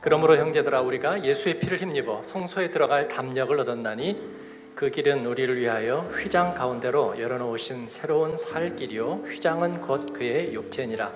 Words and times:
그러므로 0.00 0.36
형제들아 0.36 0.80
우리가 0.80 1.24
예수의 1.24 1.58
피를 1.58 1.78
힘입어 1.78 2.22
성소에 2.22 2.70
들어갈 2.70 3.08
담력을 3.08 3.58
얻었나니 3.60 4.40
그 4.74 4.90
길은 4.90 5.26
우리를 5.26 5.58
위하여 5.58 6.08
휘장 6.10 6.54
가운데로 6.54 7.20
열어놓으신 7.20 7.88
새로운 7.90 8.36
살 8.36 8.76
길이요 8.76 9.24
휘장은 9.26 9.82
곧 9.82 10.12
그의 10.14 10.54
육체니라 10.54 11.12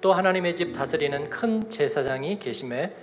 또 0.00 0.12
하나님의 0.12 0.54
집 0.54 0.72
다스리는 0.72 1.28
큰 1.28 1.68
제사장이 1.68 2.38
계심에 2.38 2.94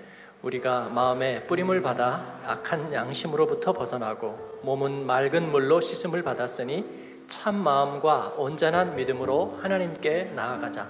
우리가 0.43 0.89
마음에 0.89 1.43
뿌림을 1.45 1.81
받아 1.81 2.39
악한 2.45 2.93
양심으로부터 2.93 3.73
벗어나고 3.73 4.59
몸은 4.63 5.05
맑은 5.05 5.51
물로 5.51 5.81
씻음을 5.81 6.23
받았으니 6.23 6.85
참 7.27 7.55
마음과 7.55 8.35
온전한 8.37 8.95
믿음으로 8.95 9.59
하나님께 9.61 10.31
나아가자. 10.35 10.87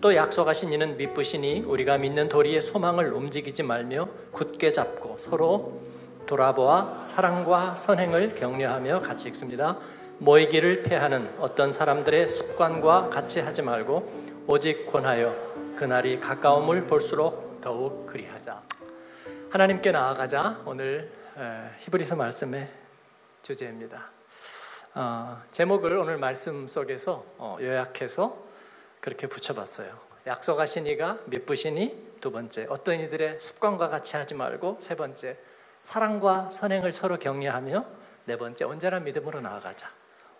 또 0.00 0.14
약속하신 0.14 0.72
이는 0.72 0.96
믿으시니 0.96 1.60
우리가 1.60 1.98
믿는 1.98 2.28
도리의 2.28 2.62
소망을 2.62 3.12
움직이지 3.12 3.64
말며 3.64 4.08
굳게 4.30 4.70
잡고 4.70 5.18
서로 5.18 5.80
돌아보아 6.26 7.00
사랑과 7.02 7.74
선행을 7.74 8.36
격려하며 8.36 9.00
같이 9.00 9.28
읽습니다. 9.28 9.78
모이기를 10.18 10.82
패하는 10.82 11.34
어떤 11.40 11.72
사람들의 11.72 12.28
습관과 12.28 13.08
같이 13.08 13.40
하지 13.40 13.62
말고 13.62 14.44
오직 14.46 14.86
권하여 14.86 15.34
그날이 15.76 16.20
가까움을 16.20 16.86
볼수록 16.86 17.60
더욱 17.60 18.06
그리하자. 18.06 18.62
하나님께 19.50 19.90
나아가자. 19.90 20.62
오늘 20.64 21.10
히브리서 21.80 22.14
말씀의 22.14 22.68
주제입니다. 23.42 24.10
어, 24.94 25.40
제목을 25.52 25.96
오늘 25.96 26.18
말씀 26.18 26.68
속에서 26.68 27.24
어, 27.38 27.56
요약해서 27.60 28.47
그렇게 29.00 29.26
붙여봤어요. 29.26 29.98
약속하신 30.26 30.86
이가 30.86 31.18
믿으시니 31.26 32.18
두 32.20 32.30
번째 32.30 32.66
어떤 32.68 33.00
이들의 33.00 33.40
습관과 33.40 33.88
같이 33.88 34.16
하지 34.16 34.34
말고 34.34 34.78
세 34.80 34.94
번째 34.94 35.38
사랑과 35.80 36.50
선행을 36.50 36.92
서로 36.92 37.18
격려하며 37.18 37.86
네 38.24 38.36
번째 38.36 38.64
온전한 38.64 39.04
믿음으로 39.04 39.40
나아가자. 39.40 39.90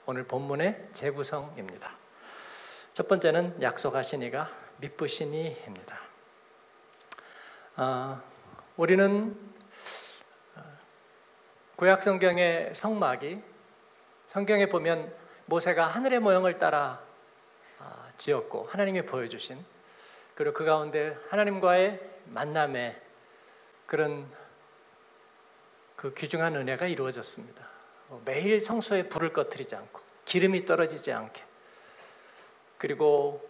오늘 0.07 0.25
본문의 0.25 0.89
재구성입니다. 0.93 1.91
첫 2.93 3.09
번째는 3.09 3.63
약속하신 3.63 4.23
이가 4.23 4.51
믿으시니입니다. 4.79 5.99
어, 7.77 8.21
우리는 8.77 9.37
구약 11.77 12.03
성경의 12.03 12.75
성막이 12.75 13.41
성경에 14.27 14.69
보면 14.69 15.15
모세가 15.47 15.87
하늘의 15.87 16.21
모형을 16.21 16.59
따라 16.59 17.08
지었고 18.19 18.65
하나님이 18.65 19.03
보여주신 19.03 19.65
그리고 20.35 20.53
그 20.53 20.65
가운데 20.65 21.17
하나님과의 21.31 22.01
만남의 22.27 23.01
그런 23.87 24.31
그 25.97 26.15
귀중한 26.15 26.55
은혜가 26.55 26.87
이루어졌습니다. 26.87 27.67
매일 28.25 28.61
성소에 28.61 29.09
불을 29.09 29.33
꺼뜨리지 29.33 29.75
않고 29.75 30.01
기름이 30.25 30.65
떨어지지 30.65 31.13
않게 31.13 31.43
그리고 32.77 33.49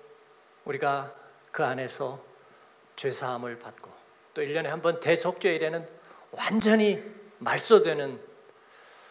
우리가 0.64 1.14
그 1.52 1.64
안에서 1.64 2.22
죄 2.96 3.12
사함을 3.12 3.58
받고 3.58 3.90
또 4.34 4.42
1년에 4.42 4.64
한 4.64 4.80
번 4.82 5.00
대속죄일에는 5.00 5.88
완전히 6.32 7.02
말소되는 7.38 8.20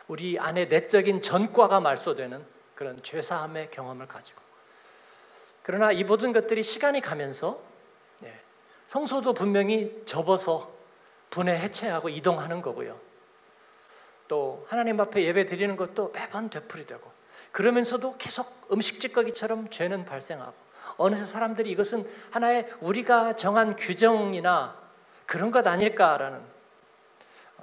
우리 0.08 0.39
안에 0.39 0.66
내적인 0.66 1.21
전과가 1.21 1.80
말소되는 1.80 2.45
그런 2.75 3.02
죄 3.03 3.21
사함의 3.21 3.71
경험을 3.71 4.08
가지고 4.08 4.42
그러나 5.68 5.92
이 5.92 6.06
모든 6.06 6.32
것들이 6.32 6.64
시간이 6.64 7.02
가면서 7.02 7.62
예, 8.23 8.34
성소도 8.86 9.34
분명히 9.34 10.02
접어서 10.06 10.72
분해 11.30 11.58
해체하고 11.58 12.08
이동하는 12.08 12.61
거고요. 12.61 12.98
또 14.30 14.66
하나님 14.70 14.98
앞에 15.02 15.22
예배 15.26 15.44
드리는 15.44 15.76
것도 15.76 16.14
매번 16.14 16.50
되풀이되고 16.50 17.11
그러면서도 17.52 18.16
계속 18.17 18.70
음식 18.72 19.02
찌꺼기처럼 19.02 19.70
죄는 19.70 20.06
발생하고 20.06 20.54
어느새 20.95 21.26
사람들이 21.26 21.70
이것은 21.72 22.10
하나의 22.32 22.70
우리가 22.80 23.36
정한 23.36 23.76
규정이나 23.76 24.80
그런 25.26 25.52
것 25.52 25.67
아닐까라는 25.67 26.39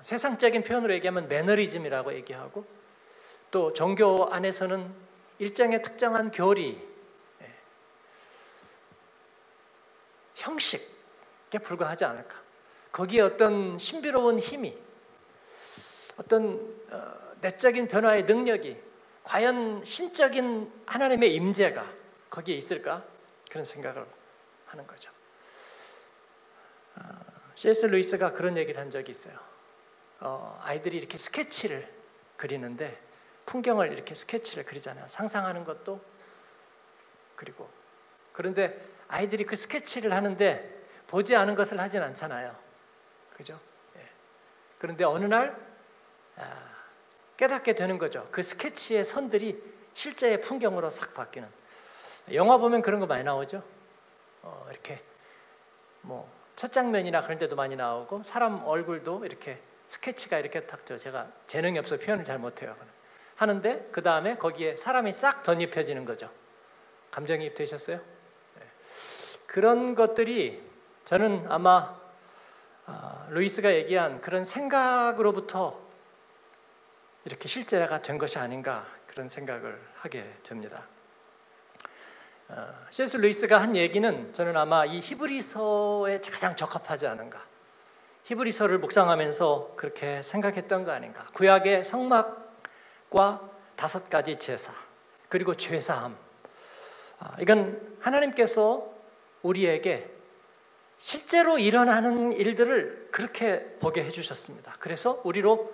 세상적인 0.03 0.63
표현으로 0.65 0.93
얘기하면 0.93 1.27
매너리즘이라고 1.29 2.13
얘기하고 2.17 2.67
또 3.51 3.73
종교 3.73 4.29
안에서는 4.31 4.93
일정의 5.39 5.81
특정한 5.81 6.31
교리 6.31 6.94
형식에 10.45 11.59
불과하지 11.63 12.05
않을까 12.05 12.43
거기에 12.93 13.23
어떤 13.23 13.79
신비로운 13.79 14.39
힘이 14.39 14.77
어떤 16.17 16.77
어, 16.91 17.35
내적인 17.41 17.89
변화의 17.89 18.25
능력이 18.25 18.77
과연 19.25 19.85
신적인 19.85 20.71
하나님의 20.87 21.35
임재가 21.35 21.91
거기에 22.31 22.57
있을까 22.57 23.05
그런 23.51 23.65
생각을 23.65 24.07
하는 24.67 24.87
거죠. 24.87 25.11
어, 26.97 27.03
C.S. 27.55 27.87
루이스가 27.87 28.33
그런 28.33 28.57
얘기를 28.57 28.81
한 28.81 28.91
적이 28.91 29.11
있어요. 29.11 29.39
어, 30.21 30.61
아이들이 30.63 30.99
이렇게 30.99 31.19
스케치를 31.19 31.89
그리는데 32.37 33.01
풍경을 33.47 33.93
이렇게 33.93 34.15
스케치를 34.15 34.65
그리잖아요. 34.65 35.09
상상하는 35.09 35.65
것도 35.65 36.01
그리고 37.35 37.69
그런데 38.33 38.94
아이들이 39.09 39.45
그 39.45 39.57
스케치를 39.57 40.13
하는데 40.13 40.85
보지 41.07 41.37
않은 41.37 41.55
것을 41.55 41.81
하진 41.81 42.03
않잖아요. 42.03 42.55
그죠? 43.37 43.59
예. 43.97 44.01
그런데 44.79 45.05
어느 45.05 45.25
날 45.25 45.57
아, 46.37 46.43
깨닫게 47.37 47.75
되는 47.75 47.99
거죠. 47.99 48.29
그 48.31 48.43
스케치의 48.43 49.05
선들이 49.05 49.63
실제의 49.95 50.41
풍경으로 50.41 50.91
싹 50.91 51.15
바뀌는. 51.15 51.49
영화 52.33 52.57
보면 52.57 52.83
그런 52.83 53.01
거 53.01 53.07
많이 53.07 53.23
나오죠. 53.23 53.63
어, 54.43 54.67
이렇게 54.71 55.03
뭐 56.03 56.35
첫 56.57 56.73
장면이나 56.73 57.23
그런 57.23 57.39
데도 57.39 57.57
많이 57.57 57.77
나오고 57.77 58.23
사람 58.23 58.65
얼굴도 58.65 59.25
이렇게 59.25 59.59
스케치가 59.89 60.39
이렇게 60.39 60.67
탁죠. 60.67 60.99
제가 60.99 61.29
재능이 61.47 61.79
없어 61.79 61.99
표현을 61.99 62.25
잘 62.25 62.39
못해요. 62.39 62.77
하는데 63.37 63.89
그 63.91 64.03
다음에 64.03 64.37
거기에 64.37 64.77
사람이 64.77 65.13
싹 65.13 65.43
덧입혀지는 65.43 66.05
거죠. 66.05 66.31
감정이입 67.11 67.55
되셨어요? 67.55 68.01
네. 69.55 69.61
그런 69.61 69.95
것들이 69.95 70.61
저는 71.05 71.47
아마 71.49 71.97
아, 72.87 73.27
루이스가 73.31 73.73
얘기한 73.73 74.21
그런 74.21 74.43
생각으로부터 74.43 75.81
이렇게 77.25 77.47
실제가 77.47 78.03
된 78.03 78.19
것이 78.19 78.37
아닌가 78.41 78.85
그런 79.07 79.29
생각을 79.29 79.81
하게 79.95 80.35
됩니다. 80.43 80.83
어, 82.49 82.75
C.S. 82.91 83.19
루이스가 83.19 83.59
한 83.59 83.77
얘기는 83.77 84.33
저는 84.33 84.57
아마 84.57 84.85
이 84.87 84.99
히브리서에 84.99 86.21
가장 86.21 86.57
적합하지 86.57 87.07
않은가. 87.07 87.41
히브리서를 88.25 88.79
묵상하면서 88.79 89.75
그렇게 89.77 90.21
생각했던 90.23 90.85
거 90.85 90.91
아닌가. 90.91 91.27
구약의 91.33 91.85
성막과 91.85 93.51
다섯 93.77 94.11
가지 94.11 94.37
제사 94.37 94.73
그리고 95.29 95.55
죄사함. 95.55 96.17
아, 97.21 97.37
이건 97.39 97.97
하나님께서 98.01 98.94
우리에게 99.45 100.11
실제로 100.97 101.59
일어나는 101.59 102.33
일들을 102.33 103.09
그렇게 103.11 103.77
보게 103.79 104.03
해주셨습니다. 104.05 104.77
그래서 104.81 105.21
우리로 105.25 105.73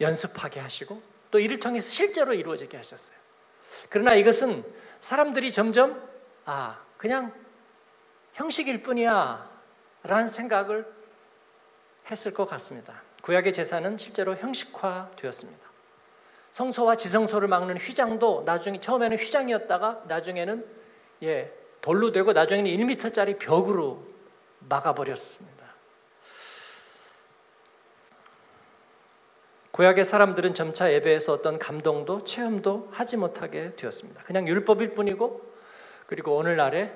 연습하게 0.00 0.60
하시고 0.60 1.00
또 1.30 1.38
이를 1.38 1.58
통해서 1.58 1.90
실제로 1.90 2.34
이루어지게 2.34 2.76
하셨어요. 2.76 3.16
그러나 3.88 4.14
이것은 4.14 4.64
사람들이 5.00 5.50
점점 5.50 6.00
아 6.44 6.80
그냥 6.96 7.32
형식일 8.34 8.82
뿐이야 8.82 9.50
라는 10.02 10.28
생각을 10.28 10.86
했을 12.10 12.34
것 12.34 12.46
같습니다. 12.46 13.02
구약의 13.22 13.52
제사는 13.52 13.96
실제로 13.96 14.36
형식화 14.36 15.10
되었습니다. 15.16 15.66
성소와 16.52 16.96
지성소를 16.96 17.48
막는 17.48 17.76
휘장도 17.76 18.44
나중에 18.44 18.80
처음에는 18.80 19.16
휘장이었다가 19.18 20.04
나중에는 20.06 20.66
예 21.24 21.52
돌로 21.86 22.10
되고 22.10 22.32
나중에는 22.32 22.68
1m짜리 22.68 23.38
벽으로 23.38 24.04
막아버렸습니다. 24.58 25.64
구약의 29.70 30.04
사람들은 30.04 30.54
점차 30.54 30.92
예배에서 30.92 31.32
어떤 31.34 31.60
감동도 31.60 32.24
체험도 32.24 32.88
하지 32.90 33.16
못하게 33.16 33.76
되었습니다. 33.76 34.24
그냥 34.24 34.48
율법일 34.48 34.94
뿐이고 34.94 35.48
그리고 36.08 36.34
오늘날의 36.34 36.92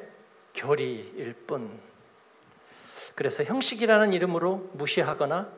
교리일 0.55 1.35
뿐. 1.47 1.81
그래서 3.15 3.45
형식이라는 3.45 4.13
이름으로 4.13 4.71
무시하거나 4.73 5.53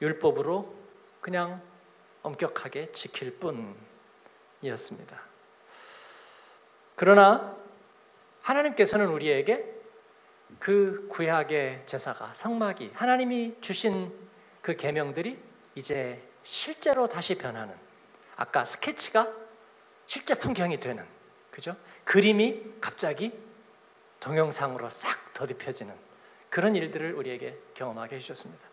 율법으로 0.00 0.72
그냥 1.20 1.60
엄격하게 2.22 2.92
지킬 2.92 3.36
뿐이었습니다. 4.62 5.20
그러나 6.94 7.59
하나님께서는 8.50 9.06
우리에게 9.06 9.64
그 10.58 11.06
구약의 11.10 11.82
제사가 11.86 12.34
성막이 12.34 12.90
하나님이 12.94 13.56
주신 13.60 14.12
그 14.60 14.76
계명들이 14.76 15.38
이제 15.76 16.20
실제로 16.42 17.08
다시 17.08 17.36
변하는 17.36 17.74
아까 18.36 18.64
스케치가 18.64 19.28
실제 20.06 20.34
풍경이 20.34 20.80
되는 20.80 21.04
그죠? 21.50 21.76
그림이 22.04 22.62
갑자기 22.80 23.32
동영상으로 24.18 24.90
싹 24.90 25.32
더듬혀지는 25.34 25.94
그런 26.48 26.74
일들을 26.74 27.14
우리에게 27.14 27.56
경험하게 27.74 28.16
해주셨습니다. 28.16 28.68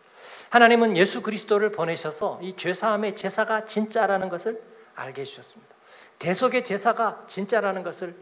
하나님은 0.50 0.96
예수 0.96 1.22
그리스도를 1.22 1.70
보내셔서 1.70 2.40
이 2.42 2.54
죄사함의 2.56 3.14
제사가 3.16 3.64
진짜라는 3.64 4.28
것을 4.28 4.60
알게 4.94 5.20
해주셨습니다. 5.22 5.74
대속의 6.18 6.64
제사가 6.64 7.24
진짜라는 7.28 7.84
것을 7.84 8.16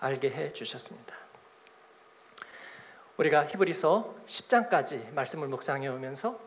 알게 0.00 0.30
해 0.30 0.52
주셨습니다. 0.52 1.14
우리가 3.16 3.46
히브리서 3.46 4.14
10장까지 4.26 5.12
말씀을 5.12 5.48
묵상해 5.48 5.88
오면서 5.88 6.40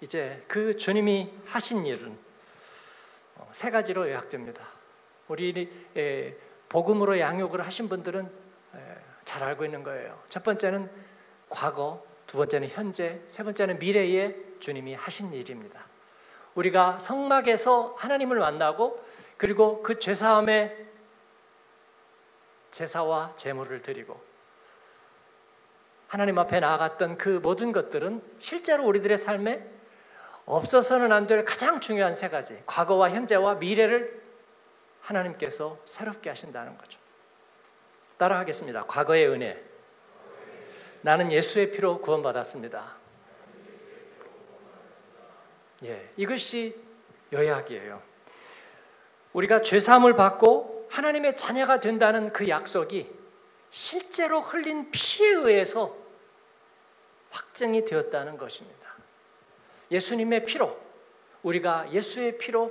이제 0.00 0.44
그 0.46 0.76
주님이 0.76 1.32
하신 1.46 1.86
일은 1.86 2.18
어, 3.36 3.48
세 3.52 3.70
가지로 3.70 4.08
요약됩니다. 4.08 4.66
우리 5.28 5.70
복음으로 6.68 7.18
양육을 7.18 7.64
하신 7.64 7.88
분들은 7.88 8.30
잘 9.24 9.42
알고 9.42 9.64
있는 9.64 9.82
거예요. 9.82 10.18
첫 10.28 10.42
번째는 10.42 10.90
과거, 11.48 12.04
두 12.26 12.36
번째는 12.38 12.68
현재, 12.68 13.20
세 13.28 13.42
번째는 13.42 13.78
미래에 13.78 14.34
주님이 14.58 14.94
하신 14.94 15.32
일입니다. 15.32 15.86
우리가 16.54 16.98
성막에서 16.98 17.94
하나님을 17.96 18.38
만나고 18.38 19.02
그리고 19.36 19.82
그 19.82 19.98
죄사함의 19.98 20.91
제사와 22.72 23.34
제물을 23.36 23.82
드리고 23.82 24.20
하나님 26.08 26.38
앞에 26.38 26.60
나아갔던 26.60 27.16
그 27.16 27.28
모든 27.42 27.72
것들은 27.72 28.22
실제로 28.38 28.84
우리들의 28.84 29.16
삶에 29.16 29.66
없어서는 30.44 31.12
안 31.12 31.26
될 31.26 31.44
가장 31.44 31.80
중요한 31.80 32.14
세 32.14 32.28
가지 32.28 32.60
과거와 32.66 33.10
현재와 33.10 33.54
미래를 33.54 34.20
하나님께서 35.00 35.78
새롭게 35.84 36.30
하신다는 36.30 36.76
거죠. 36.76 36.98
따라하겠습니다. 38.16 38.84
과거의 38.86 39.28
은혜. 39.28 39.62
나는 41.00 41.32
예수의 41.32 41.70
피로 41.70 42.00
구원받았습니다. 42.00 42.96
예, 45.84 46.10
이것이 46.16 46.80
요약이에요. 47.32 48.02
우리가 49.32 49.62
죄 49.62 49.80
사함을 49.80 50.14
받고 50.14 50.81
하나님의 50.92 51.36
자녀가 51.38 51.80
된다는 51.80 52.32
그 52.32 52.48
약속이 52.48 53.10
실제로 53.70 54.42
흘린 54.42 54.90
피에 54.90 55.28
의해서 55.28 55.96
확정이 57.30 57.86
되었다는 57.86 58.36
것입니다. 58.36 58.92
예수님의 59.90 60.44
피로 60.44 60.78
우리가 61.42 61.90
예수의 61.90 62.36
피로 62.36 62.70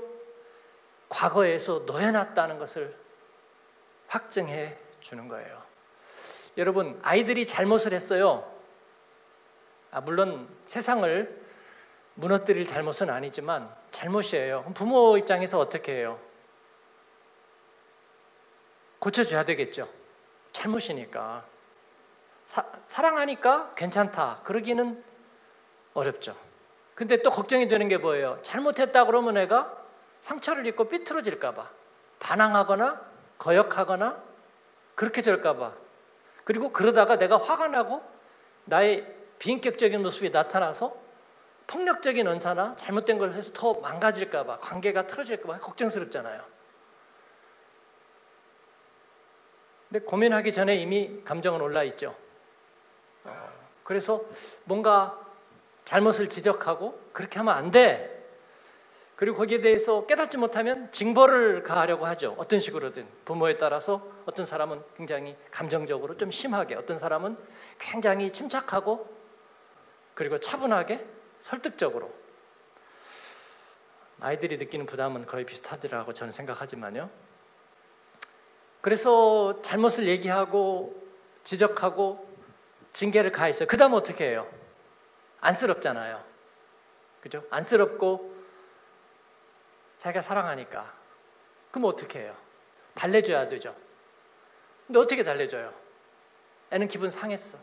과거에서 1.09 1.79
놓여놨다는 1.87 2.59
것을 2.59 2.95
확증해 4.07 4.77
주는 4.99 5.27
거예요. 5.27 5.63
여러분 6.57 6.99
아이들이 7.01 7.47
잘못을 7.47 7.91
했어요. 7.93 8.47
아, 9.89 9.99
물론 9.99 10.47
세상을 10.67 11.41
무너뜨릴 12.13 12.67
잘못은 12.67 13.09
아니지만 13.09 13.73
잘못이에요. 13.89 14.71
부모 14.75 15.17
입장에서 15.17 15.57
어떻게 15.57 15.93
해요? 15.93 16.19
고쳐줘야 19.01 19.43
되겠죠. 19.43 19.89
잘못이니까. 20.53 21.43
사, 22.45 22.65
사랑하니까 22.79 23.73
괜찮다. 23.75 24.41
그러기는 24.43 25.03
어렵죠. 25.95 26.35
근데 26.93 27.21
또 27.23 27.31
걱정이 27.31 27.67
되는 27.67 27.87
게 27.87 27.97
뭐예요? 27.97 28.37
잘못했다 28.43 29.05
그러면 29.05 29.37
애가 29.37 29.75
상처를 30.19 30.67
입고 30.67 30.87
삐뚤어질까봐. 30.87 31.69
반항하거나 32.19 33.01
거역하거나 33.39 34.21
그렇게 34.93 35.23
될까봐. 35.23 35.73
그리고 36.43 36.71
그러다가 36.71 37.17
내가 37.17 37.37
화가 37.37 37.69
나고 37.69 38.03
나의 38.65 39.07
비인격적인 39.39 39.99
모습이 40.03 40.29
나타나서 40.29 40.95
폭력적인 41.65 42.27
언사나 42.27 42.75
잘못된 42.75 43.17
걸 43.17 43.33
해서 43.33 43.49
더 43.53 43.73
망가질까봐 43.75 44.59
관계가 44.59 45.07
틀어질까봐 45.07 45.59
걱정스럽잖아요. 45.59 46.60
근데 49.91 50.05
고민하기 50.05 50.53
전에 50.53 50.75
이미 50.75 51.21
감정은 51.25 51.59
올라 51.59 51.83
있죠. 51.83 52.15
어, 53.25 53.49
그래서 53.83 54.23
뭔가 54.63 55.19
잘못을 55.83 56.29
지적하고 56.29 56.97
그렇게 57.11 57.39
하면 57.39 57.53
안 57.53 57.71
돼. 57.71 58.07
그리고 59.17 59.35
거기에 59.35 59.59
대해서 59.59 60.05
깨닫지 60.05 60.37
못하면 60.37 60.89
징벌을 60.93 61.63
가하려고 61.63 62.05
하죠. 62.05 62.35
어떤 62.37 62.61
식으로든 62.61 63.05
부모에 63.25 63.57
따라서 63.57 64.01
어떤 64.25 64.45
사람은 64.45 64.81
굉장히 64.95 65.35
감정적으로 65.51 66.15
좀 66.15 66.31
심하게, 66.31 66.75
어떤 66.75 66.97
사람은 66.97 67.37
굉장히 67.77 68.31
침착하고 68.31 69.13
그리고 70.13 70.39
차분하게 70.39 71.05
설득적으로 71.41 72.13
아이들이 74.21 74.57
느끼는 74.57 74.85
부담은 74.85 75.25
거의 75.25 75.45
비슷하더라고 75.45 76.13
저는 76.13 76.31
생각하지만요. 76.31 77.09
그래서 78.81 79.61
잘못을 79.61 80.07
얘기하고 80.07 80.99
지적하고 81.43 82.27
징계를 82.93 83.31
가했어요. 83.31 83.67
그 83.67 83.77
다음 83.77 83.93
어떻게 83.93 84.29
해요? 84.29 84.47
안쓰럽잖아요. 85.39 86.23
그죠? 87.21 87.43
안쓰럽고 87.49 88.35
자기가 89.97 90.21
사랑하니까. 90.21 90.93
그럼 91.71 91.85
어떻게 91.85 92.19
해요? 92.19 92.35
달래줘야 92.95 93.47
되죠. 93.47 93.75
근데 94.87 94.99
어떻게 94.99 95.23
달래줘요? 95.23 95.73
애는 96.71 96.87
기분 96.87 97.11
상했어. 97.11 97.57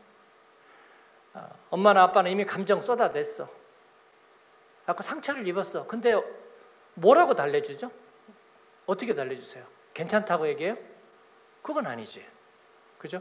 어, 1.35 1.49
엄마나 1.71 2.05
아빠는 2.05 2.31
이미 2.31 2.47
감정 2.47 2.81
쏟아냈어. 2.81 3.49
아까 4.87 5.03
상처를 5.03 5.47
입었어. 5.47 5.87
근데 5.87 6.15
뭐라고 6.95 7.35
달래주죠? 7.35 7.91
어떻게 8.87 9.15
달래주세요? 9.15 9.67
괜찮다고 9.93 10.49
얘기해요? 10.49 10.77
그건 11.69 11.87
아니지. 11.87 12.27
그죠? 12.97 13.21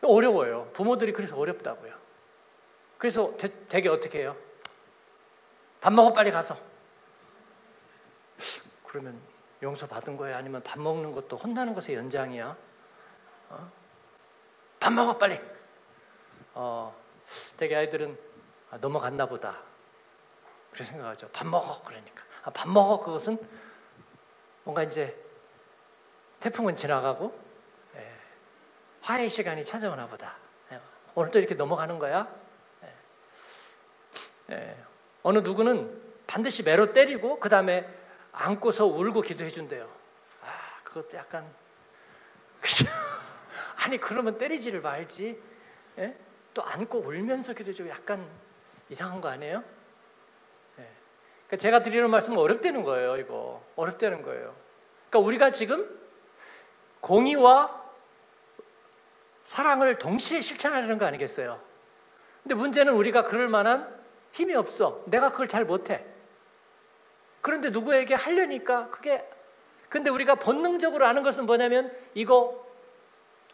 어려워요. 0.00 0.70
부모들이 0.74 1.12
그래서 1.12 1.36
어렵다고요. 1.36 1.92
그래서 2.98 3.36
되, 3.36 3.66
되게 3.66 3.88
어떻게 3.88 4.20
해요? 4.20 4.36
밥 5.80 5.92
먹어 5.92 6.12
빨리 6.12 6.30
가서. 6.30 6.56
그러면 8.86 9.20
용서 9.60 9.88
받은 9.88 10.16
거예요? 10.16 10.36
아니면 10.36 10.62
밥 10.62 10.78
먹는 10.78 11.10
것도 11.10 11.36
혼나는 11.36 11.74
것의 11.74 11.96
연장이야? 11.96 12.56
어? 13.48 13.72
밥 14.78 14.92
먹어 14.92 15.18
빨리. 15.18 15.40
어, 16.54 16.94
되게 17.56 17.74
아이들은 17.74 18.16
아, 18.70 18.76
넘어갔나 18.76 19.26
보다. 19.26 19.58
그렇게 20.70 20.84
생각하죠. 20.84 21.28
밥 21.32 21.44
먹어 21.48 21.82
그러니까. 21.82 22.22
아, 22.44 22.50
밥 22.50 22.68
먹어 22.68 23.00
그것은 23.00 23.36
뭔가 24.62 24.84
이제 24.84 25.20
태풍은 26.38 26.76
지나가고 26.76 27.42
예, 27.42 27.43
화해의 29.04 29.28
시간이 29.28 29.64
찾아오나 29.64 30.06
보다. 30.06 30.36
예, 30.72 30.80
오늘도 31.14 31.38
이렇게 31.38 31.54
넘어가는 31.54 31.98
거야. 31.98 32.26
예, 34.50 34.54
예 34.54 34.76
어느 35.22 35.38
누구는 35.40 36.02
반드시 36.26 36.62
매로 36.62 36.92
때리고 36.94 37.38
그 37.38 37.50
다음에 37.50 37.86
안고서 38.32 38.86
울고 38.86 39.20
기도해 39.20 39.50
준대요. 39.50 39.90
아 40.42 40.82
그것도 40.84 41.18
약간 41.18 41.46
아니 43.84 43.98
그러면 43.98 44.38
때리지를 44.38 44.80
말지. 44.80 45.40
예? 45.98 46.16
또 46.54 46.62
안고 46.62 47.00
울면서 47.00 47.52
기도해주고 47.52 47.90
약간 47.90 48.26
이상한 48.88 49.20
거 49.20 49.28
아니에요? 49.28 49.62
네. 50.76 50.88
그러니까 51.46 51.56
제가 51.58 51.82
드리는 51.82 52.08
말씀은 52.08 52.38
어렵다는 52.38 52.84
거예요. 52.84 53.18
이거 53.18 53.62
어렵다는 53.76 54.22
거예요. 54.22 54.54
그러니까 55.10 55.26
우리가 55.26 55.50
지금 55.52 56.00
공의와 57.00 57.83
사랑을 59.44 59.98
동시에 59.98 60.40
실천하려는 60.40 60.98
거 60.98 61.06
아니겠어요? 61.06 61.60
근데 62.42 62.54
문제는 62.54 62.92
우리가 62.92 63.24
그럴 63.24 63.48
만한 63.48 63.88
힘이 64.32 64.54
없어. 64.54 65.02
내가 65.06 65.30
그걸 65.30 65.48
잘 65.48 65.64
못해. 65.64 66.04
그런데 67.40 67.70
누구에게 67.70 68.14
하려니까 68.14 68.88
그게 68.90 69.28
근데 69.88 70.10
우리가 70.10 70.34
본능적으로 70.36 71.06
아는 71.06 71.22
것은 71.22 71.46
뭐냐면 71.46 71.94
이거 72.14 72.66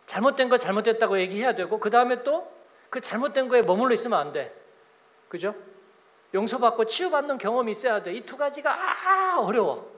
잘못된 0.07 0.49
거 0.49 0.59
잘못됐다고 0.59 1.19
얘기해야 1.21 1.55
되고 1.55 1.79
그 1.79 1.91
다음에 1.91 2.23
또 2.23 2.61
그 2.91 3.01
잘못된 3.01 3.47
거에 3.49 3.63
머물러 3.63 3.95
있으면 3.95 4.19
안 4.19 4.33
돼. 4.33 4.53
그죠? 5.29 5.55
용서받고 6.35 6.87
치유받는 6.87 7.39
경험이 7.39 7.71
있어야 7.71 8.03
돼. 8.03 8.13
이 8.13 8.27
두 8.27 8.37
가지가 8.37 8.73
아 8.73 9.39
어려워. 9.39 9.89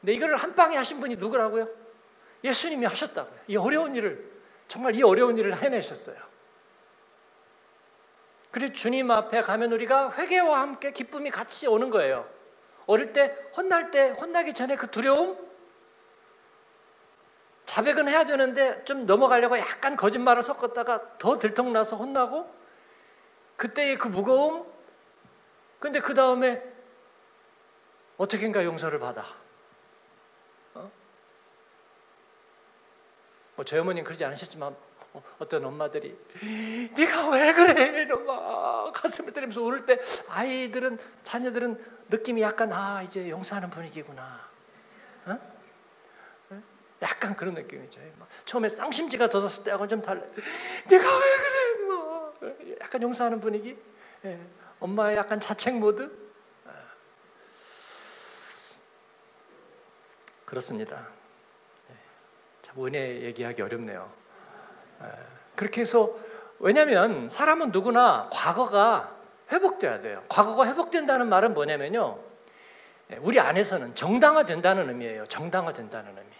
근데 0.00 0.12
이거를 0.12 0.36
한 0.36 0.54
방에 0.54 0.76
하신 0.76 1.00
분이 1.00 1.16
누구라고요? 1.16 1.68
예수님이 2.44 2.86
하셨다고요. 2.86 3.40
이 3.48 3.56
어려운 3.56 3.96
일을 3.96 4.31
정말 4.72 4.96
이 4.96 5.02
어려운 5.02 5.36
일을 5.36 5.54
해내셨어요. 5.60 6.16
그리고 8.50 8.72
주님 8.72 9.10
앞에 9.10 9.42
가면 9.42 9.70
우리가 9.70 10.12
회개와 10.12 10.60
함께 10.60 10.92
기쁨이 10.92 11.30
같이 11.30 11.66
오는 11.66 11.90
거예요. 11.90 12.26
어릴 12.86 13.12
때 13.12 13.36
혼날 13.54 13.90
때 13.90 14.08
혼나기 14.12 14.54
전에 14.54 14.76
그 14.76 14.90
두려움 14.90 15.36
자백은 17.66 18.08
해야 18.08 18.24
되는데 18.24 18.82
좀 18.84 19.04
넘어가려고 19.04 19.58
약간 19.58 19.94
거짓말을 19.94 20.42
섞었다가 20.42 21.18
더 21.18 21.38
들통나서 21.38 21.96
혼나고 21.96 22.50
그때의 23.56 23.98
그 23.98 24.08
무거움 24.08 24.64
근데 25.80 26.00
그 26.00 26.14
다음에 26.14 26.62
어떻게인가 28.16 28.64
용서를 28.64 28.98
받아 29.00 29.41
뭐 33.62 33.64
저희 33.64 33.78
어머니는 33.78 34.02
그러지 34.02 34.24
않으셨지만 34.24 34.74
어, 35.12 35.22
어떤 35.38 35.64
엄마들이 35.64 36.18
네가 36.96 37.28
왜 37.30 37.52
그래 37.52 38.00
이러막 38.02 38.92
가슴을 38.92 39.32
때리면서 39.32 39.62
울을 39.62 39.86
때 39.86 40.00
아이들은 40.28 40.98
자녀들은 41.22 42.02
느낌이 42.08 42.42
약간 42.42 42.72
아 42.72 43.02
이제 43.02 43.30
용서하는 43.30 43.70
분위기구나 43.70 44.48
어? 45.26 45.38
약간 47.02 47.36
그런 47.36 47.54
느낌이죠 47.54 48.00
막 48.18 48.28
처음에 48.44 48.68
쌍심지가 48.68 49.28
돋았을 49.28 49.62
때하고는 49.62 49.88
좀 49.88 50.02
달라 50.02 50.22
네가 50.90 51.18
왜 51.18 51.36
그래 51.36 51.86
뭐 51.86 52.34
약간 52.80 53.00
용서하는 53.00 53.38
분위기 53.38 53.78
예. 54.24 54.40
엄마의 54.80 55.16
약간 55.16 55.38
자책 55.38 55.76
모드 55.76 56.10
아. 56.66 56.72
그렇습니다 60.46 61.06
예. 61.18 61.21
참 62.72 62.86
은혜 62.86 63.22
얘기하기 63.22 63.62
어렵네요 63.62 64.10
그렇게 65.56 65.82
해서 65.82 66.14
왜냐하면 66.58 67.28
사람은 67.28 67.72
누구나 67.72 68.30
과거가 68.32 69.16
회복돼야 69.50 70.00
돼요. 70.00 70.22
과거가 70.28 70.66
회복된다는 70.66 71.28
말은 71.28 71.52
뭐냐면요. 71.54 72.18
우리 73.18 73.38
안에서는 73.38 73.94
정당화된다는 73.94 74.88
의미예요. 74.88 75.26
정당화된다는 75.26 76.16
의미. 76.16 76.30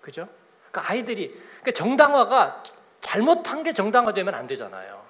그죠? 0.00 0.28
그러니까 0.70 0.90
아이들이 0.90 1.28
그러니까 1.60 1.70
정당화가 1.72 2.62
잘못한 3.00 3.62
게 3.62 3.72
정당화되면 3.72 4.34
안 4.34 4.46
되잖아요. 4.46 5.04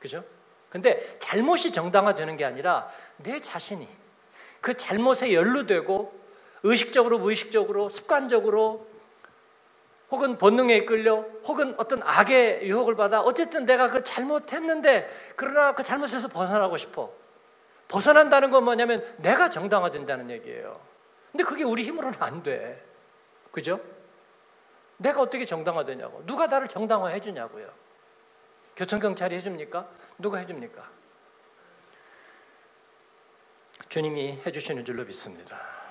그죠? 0.00 0.24
근데 0.70 1.16
잘못이 1.20 1.70
정당화되는 1.70 2.36
게 2.36 2.44
아니라 2.44 2.88
내 3.18 3.40
자신이 3.40 3.86
그 4.60 4.74
잘못에 4.74 5.34
연루되고 5.34 6.20
의식적으로 6.64 7.18
무의식적으로 7.18 7.90
습관적으로 7.90 8.93
혹은 10.14 10.38
본능에 10.38 10.76
이끌려 10.76 11.26
혹은 11.44 11.74
어떤 11.76 12.00
악의 12.04 12.68
유혹을 12.68 12.94
받아 12.94 13.20
어쨌든 13.20 13.66
내가 13.66 13.90
그 13.90 14.04
잘못했는데 14.04 15.10
그러나 15.34 15.74
그 15.74 15.82
잘못에서 15.82 16.28
벗어나고 16.28 16.76
싶어. 16.76 17.12
벗어난다는 17.88 18.50
건 18.50 18.64
뭐냐면 18.64 19.04
내가 19.18 19.50
정당화된다는 19.50 20.30
얘기예요. 20.30 20.80
근데 21.32 21.42
그게 21.42 21.64
우리 21.64 21.82
힘으로는 21.82 22.16
안 22.22 22.44
돼. 22.44 22.80
그죠? 23.50 23.80
내가 24.98 25.20
어떻게 25.20 25.44
정당화되냐고. 25.44 26.24
누가 26.26 26.46
나를 26.46 26.68
정당화해 26.68 27.20
주냐고요. 27.20 27.68
교통경찰이 28.76 29.34
해줍니까? 29.36 29.88
누가 30.18 30.38
해줍니까? 30.38 30.88
주님이 33.88 34.42
해주시는 34.46 34.84
줄로 34.84 35.04
믿습니다. 35.04 35.83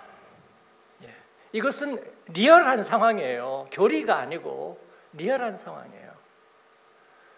이것은 1.53 2.03
리얼한 2.27 2.83
상황이에요. 2.83 3.67
교리가 3.71 4.17
아니고 4.17 4.79
리얼한 5.13 5.55
상황이에요. 5.55 6.11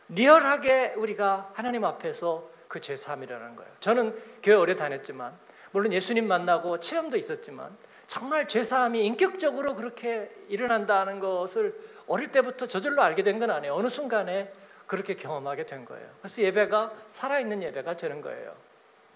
리얼하게 0.09 0.93
우리가 0.97 1.51
하나님 1.53 1.83
앞에서 1.85 2.49
그 2.67 2.79
죄사함이라는 2.79 3.55
거예요. 3.55 3.71
저는 3.79 4.19
교회 4.41 4.55
오래 4.55 4.75
다녔지만 4.75 5.37
물론 5.71 5.93
예수님 5.93 6.27
만나고 6.27 6.79
체험도 6.79 7.17
있었지만 7.17 7.75
정말 8.07 8.47
죄사함이 8.47 9.05
인격적으로 9.05 9.75
그렇게 9.75 10.31
일어난다는 10.47 11.19
것을 11.19 11.75
어릴 12.07 12.31
때부터 12.31 12.67
저절로 12.67 13.01
알게 13.01 13.23
된 13.23 13.39
건 13.39 13.51
아니에요. 13.51 13.73
어느 13.75 13.89
순간에 13.89 14.51
그렇게 14.87 15.15
경험하게 15.15 15.65
된 15.65 15.83
거예요. 15.85 16.07
그래서 16.21 16.41
예배가 16.41 16.93
살아있는 17.07 17.63
예배가 17.63 17.97
되는 17.97 18.21
거예요. 18.21 18.55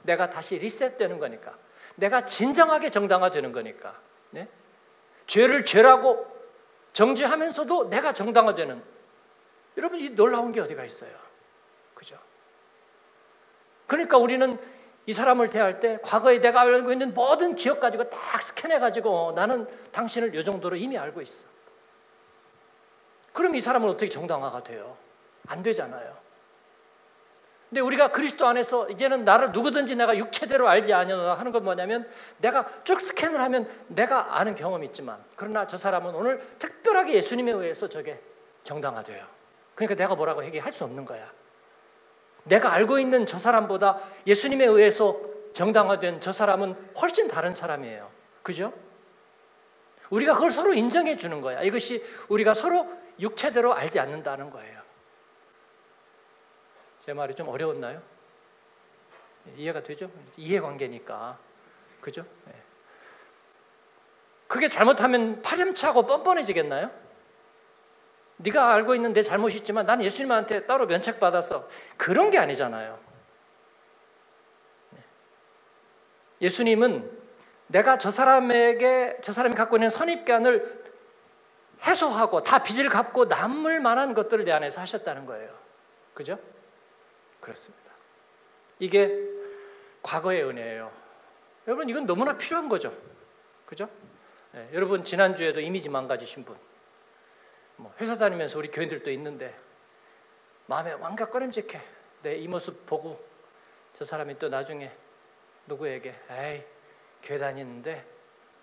내가 0.03 0.29
다시 0.29 0.57
리셋되는 0.57 1.19
거니까. 1.19 1.55
내가 1.95 2.25
진정하게 2.25 2.89
정당화되는 2.89 3.51
거니까. 3.51 3.95
네? 5.29 5.33
죄를 5.33 5.63
죄라고 5.63 6.27
정죄하면서도 6.93 7.89
내가 7.89 8.13
정당화되는 8.13 8.83
여러분 9.77 9.99
이 9.99 10.09
놀라운 10.09 10.51
게 10.51 10.59
어디가 10.59 10.83
있어요? 10.83 11.11
그죠? 11.93 12.17
그러니까 13.85 14.17
우리는 14.17 14.57
이 15.05 15.13
사람을 15.13 15.49
대할 15.49 15.79
때 15.79 15.99
과거에 16.01 16.41
내가 16.41 16.61
알고 16.61 16.91
있는 16.91 17.13
모든 17.13 17.55
기억 17.55 17.79
가지고 17.79 18.09
딱 18.09 18.41
스캔해 18.41 18.79
가지고 18.79 19.33
나는 19.35 19.67
당신을 19.91 20.35
이 20.35 20.43
정도로 20.43 20.75
이미 20.75 20.97
알고 20.97 21.21
있어. 21.21 21.47
그럼 23.31 23.55
이 23.55 23.61
사람은 23.61 23.87
어떻게 23.87 24.09
정당화가 24.09 24.63
돼요? 24.63 24.97
안 25.47 25.61
되잖아요. 25.63 26.17
근데 27.69 27.81
우리가 27.81 28.11
그리스도 28.11 28.47
안에서 28.47 28.89
이제는 28.89 29.25
나를 29.25 29.51
누구든지 29.51 29.95
내가 29.95 30.17
육체대로 30.17 30.67
알지 30.67 30.91
아니하노 30.91 31.29
하는 31.29 31.51
건 31.51 31.63
뭐냐면 31.63 32.09
내가 32.37 32.67
쭉 32.83 32.99
스캔을 32.99 33.39
하면 33.39 33.69
내가 33.87 34.39
아는 34.39 34.55
경험이 34.55 34.87
있지만 34.87 35.23
그러나 35.35 35.67
저 35.67 35.77
사람은 35.77 36.15
오늘 36.15 36.41
특별하게 36.57 37.13
예수님에 37.13 37.51
의해서 37.51 37.87
저게 37.87 38.19
정당화돼요. 38.63 39.23
그러니까 39.75 39.95
내가 39.95 40.15
뭐라고 40.15 40.43
얘기할 40.45 40.73
수 40.73 40.83
없는 40.83 41.05
거야. 41.05 41.31
내가 42.43 42.73
알고 42.73 42.97
있는 42.97 43.27
저 43.27 43.37
사람보다 43.37 43.99
예수님에 44.25 44.65
의해서 44.65 45.19
정당화된 45.53 46.21
저 46.21 46.31
사람은 46.31 46.75
훨씬 46.99 47.27
다른 47.27 47.53
사람이에요. 47.53 48.09
그죠? 48.41 48.73
우리가 50.09 50.33
그걸 50.33 50.49
서로 50.49 50.73
인정해 50.73 51.17
주는 51.17 51.39
거야. 51.39 51.61
이것이 51.61 52.03
우리가 52.29 52.55
서로 52.55 52.87
육체대로 53.19 53.75
알지 53.75 53.99
않는다는 53.99 54.49
거예요. 54.49 54.78
제 57.09 57.13
말이 57.13 57.33
좀 57.33 57.47
어려웠나요? 57.47 58.03
이해가 59.55 59.81
되죠? 59.81 60.11
이해관계니까. 60.37 61.39
그죠? 62.01 62.23
네. 62.45 62.53
그게 64.47 64.67
잘못하면 64.67 65.41
파렴치하고 65.41 66.05
뻔뻔해지겠나요? 66.05 66.91
네가 68.37 68.71
알고 68.71 68.93
있는 68.93 69.11
내 69.13 69.23
잘못이 69.23 69.57
있지만 69.57 69.87
나는 69.87 70.05
예수님한테 70.05 70.67
따로 70.67 70.85
면책받아서 70.85 71.67
그런 71.97 72.29
게 72.29 72.37
아니잖아요. 72.37 72.99
네. 74.91 74.99
예수님은 76.41 77.09
내가 77.69 77.97
저 77.97 78.11
사람에게 78.11 79.17
저 79.23 79.33
사람이 79.33 79.55
갖고 79.55 79.77
있는 79.77 79.89
선입견을 79.89 80.83
해소하고 81.87 82.43
다 82.43 82.61
빚을 82.61 82.87
갚고 82.89 83.25
남을 83.25 83.79
만한 83.79 84.13
것들을 84.13 84.45
내 84.45 84.51
안에서 84.51 84.79
하셨다는 84.81 85.25
거예요. 85.25 85.49
그죠? 86.13 86.37
그렇습니다. 87.41 87.89
이게 88.79 89.11
과거의 90.01 90.43
은혜예요. 90.43 90.91
여러분 91.67 91.89
이건 91.89 92.05
너무나 92.05 92.37
필요한 92.37 92.69
거죠. 92.69 92.95
그죠? 93.65 93.89
네, 94.51 94.69
여러분 94.73 95.03
지난주에도 95.03 95.59
이미지 95.59 95.89
망가지신 95.89 96.43
분, 96.45 96.57
뭐 97.75 97.93
회사 97.99 98.17
다니면서 98.17 98.57
우리 98.57 98.71
교인들도 98.71 99.11
있는데 99.11 99.55
마음에 100.65 100.93
완가 100.93 101.29
꺼림직해. 101.29 101.81
내 102.23 102.35
이 102.35 102.47
모습 102.47 102.85
보고 102.85 103.23
저 103.97 104.03
사람이 104.03 104.39
또 104.39 104.49
나중에 104.49 104.91
누구에게 105.67 106.15
에이 106.29 106.63
교회 107.23 107.37
다니는데 107.37 108.05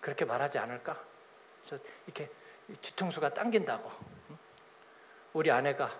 그렇게 0.00 0.24
말하지 0.24 0.58
않을까? 0.58 1.02
저 1.64 1.78
이렇게 2.06 2.28
뒤통수가 2.80 3.32
당긴다고. 3.34 3.90
우리 5.32 5.50
아내가 5.50 5.98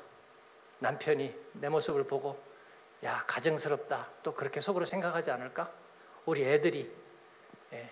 남편이 0.80 1.35
내 1.54 1.68
모습을 1.68 2.04
보고 2.04 2.42
야 3.05 3.25
가정스럽다 3.26 4.09
또 4.23 4.35
그렇게 4.35 4.61
속으로 4.61 4.85
생각하지 4.85 5.31
않을까? 5.31 5.71
우리 6.25 6.45
애들이 6.45 6.93
예. 7.73 7.91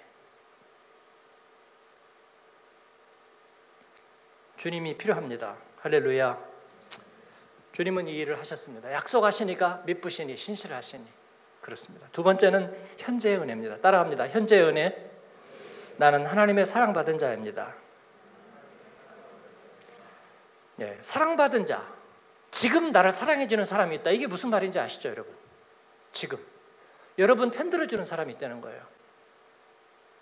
주님이 4.56 4.96
필요합니다. 4.96 5.56
할렐루야. 5.80 6.54
주님은 7.72 8.06
이 8.08 8.16
일을 8.16 8.38
하셨습니다. 8.38 8.92
약속하시니까 8.92 9.82
믿으시니 9.84 10.36
신실하시니 10.36 11.06
그렇습니다. 11.60 12.06
두 12.12 12.22
번째는 12.22 12.74
현재의 12.98 13.38
은혜입니다. 13.38 13.78
따라합니다. 13.80 14.28
현재의 14.28 14.64
은혜. 14.64 15.10
나는 15.96 16.26
하나님의 16.26 16.66
사랑받은 16.66 17.18
자입니다. 17.18 17.74
예, 20.80 20.98
사랑받은 21.00 21.66
자. 21.66 21.86
지금 22.54 22.92
나를 22.92 23.10
사랑해 23.10 23.48
주는 23.48 23.64
사람이 23.64 23.96
있다. 23.96 24.10
이게 24.12 24.28
무슨 24.28 24.48
말인지 24.50 24.78
아시죠, 24.78 25.08
여러분? 25.08 25.34
지금 26.12 26.38
여러분 27.18 27.50
편들어 27.50 27.88
주는 27.88 28.04
사람이 28.04 28.32
있다는 28.34 28.60
거예요. 28.60 28.80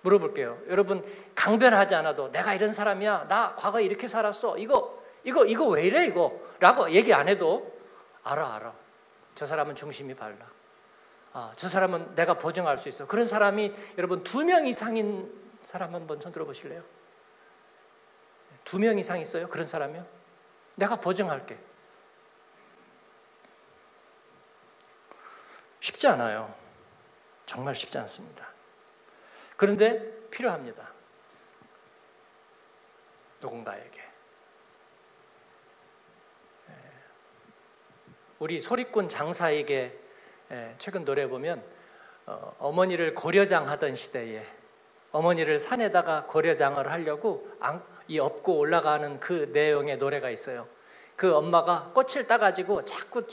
물어볼게요. 0.00 0.58
여러분 0.68 1.04
강변하지 1.34 1.94
않아도 1.94 2.32
내가 2.32 2.54
이런 2.54 2.72
사람이야. 2.72 3.26
나 3.28 3.54
과거에 3.56 3.84
이렇게 3.84 4.08
살았어. 4.08 4.56
이거 4.56 5.02
이거 5.24 5.44
이거 5.44 5.66
왜 5.66 5.82
이래 5.84 6.06
이거? 6.06 6.40
라고 6.58 6.90
얘기 6.90 7.12
안 7.12 7.28
해도 7.28 7.70
알아 8.24 8.54
알아. 8.54 8.72
저 9.34 9.44
사람은 9.44 9.76
중심이 9.76 10.14
발라. 10.14 10.50
아, 11.34 11.52
저 11.56 11.68
사람은 11.68 12.14
내가 12.14 12.38
보증할 12.38 12.78
수 12.78 12.88
있어. 12.88 13.06
그런 13.06 13.26
사람이 13.26 13.74
여러분 13.98 14.24
두 14.24 14.42
명 14.42 14.66
이상인 14.66 15.30
사람 15.66 15.94
한번 15.94 16.18
손 16.18 16.32
들어 16.32 16.46
보실래요? 16.46 16.82
두 18.64 18.78
명 18.78 18.98
이상 18.98 19.20
있어요? 19.20 19.48
그런 19.50 19.66
사람이요? 19.66 20.06
내가 20.76 20.96
보증할게. 20.96 21.58
쉽지 25.82 26.06
않아요. 26.06 26.54
정말 27.44 27.74
쉽지 27.74 27.98
않습니다. 27.98 28.48
그런데 29.56 30.00
필요합니다. 30.30 30.88
누군가에게. 33.40 34.00
예. 36.70 36.74
우리 38.38 38.60
소리꾼 38.60 39.08
장사에게 39.08 39.98
예, 40.52 40.74
최근 40.78 41.04
노래 41.04 41.26
보면 41.26 41.62
어, 42.26 42.54
어머니를 42.60 43.14
고려장 43.16 43.68
하던 43.68 43.96
시대에 43.96 44.46
어머니를 45.10 45.58
산에다가 45.58 46.26
고려장을 46.26 46.88
하려고 46.90 47.50
이 48.06 48.20
업고 48.20 48.56
올라가는 48.56 49.18
그 49.18 49.50
내용의 49.52 49.98
노래가 49.98 50.30
있어요. 50.30 50.68
그 51.16 51.34
엄마가 51.34 51.90
꽃을 51.92 52.28
따가지고 52.28 52.84
자꾸 52.84 53.26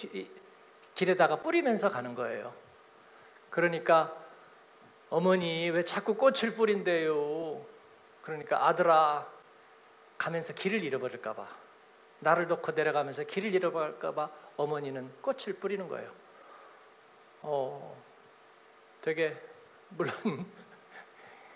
길에다가 1.00 1.38
뿌리면서 1.38 1.90
가는 1.90 2.14
거예요. 2.14 2.54
그러니까 3.50 4.14
어머니 5.10 5.70
왜 5.70 5.86
자꾸 5.86 6.16
꽃을 6.16 6.56
뿌린대요? 6.56 7.66
그러니까 8.22 8.68
아들아 8.68 9.26
가면서 10.18 10.52
길을 10.52 10.84
잃어버릴까 10.84 11.34
봐 11.36 11.48
나를 12.20 12.50
놓고 12.50 12.74
내려가면서 12.74 13.24
길을 13.24 13.54
잃어버릴까 13.54 14.14
봐 14.14 14.30
어머니는 14.58 15.10
꽃을 15.22 15.56
뿌리는 15.62 15.88
거예요. 15.88 16.12
어, 17.44 17.98
되게 19.02 19.42
물론 19.92 20.14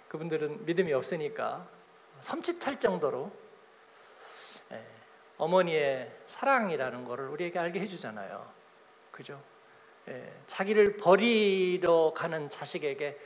그분들은 0.08 0.64
믿음이 0.66 0.94
없으니까 0.94 1.68
섬찟할 2.22 2.80
정도로 2.80 3.30
예, 4.72 4.88
어머니의 5.38 6.16
사랑이라는 6.28 7.04
것을 7.04 7.28
우리에게 7.28 7.60
알게 7.60 7.82
해주잖아요. 7.82 8.53
그죠? 9.14 9.40
예, 10.10 10.34
자기를 10.48 10.98
버리러 10.98 12.14
가는 12.14 12.50
자식에게 12.50 13.18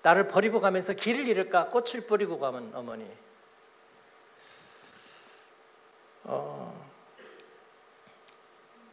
나를 0.00 0.28
버리고 0.28 0.60
가면서 0.60 0.94
길을 0.94 1.28
잃을까 1.28 1.66
꽃을 1.66 2.06
뿌리고 2.06 2.38
가면 2.38 2.70
어머니. 2.74 3.04
어, 6.24 6.88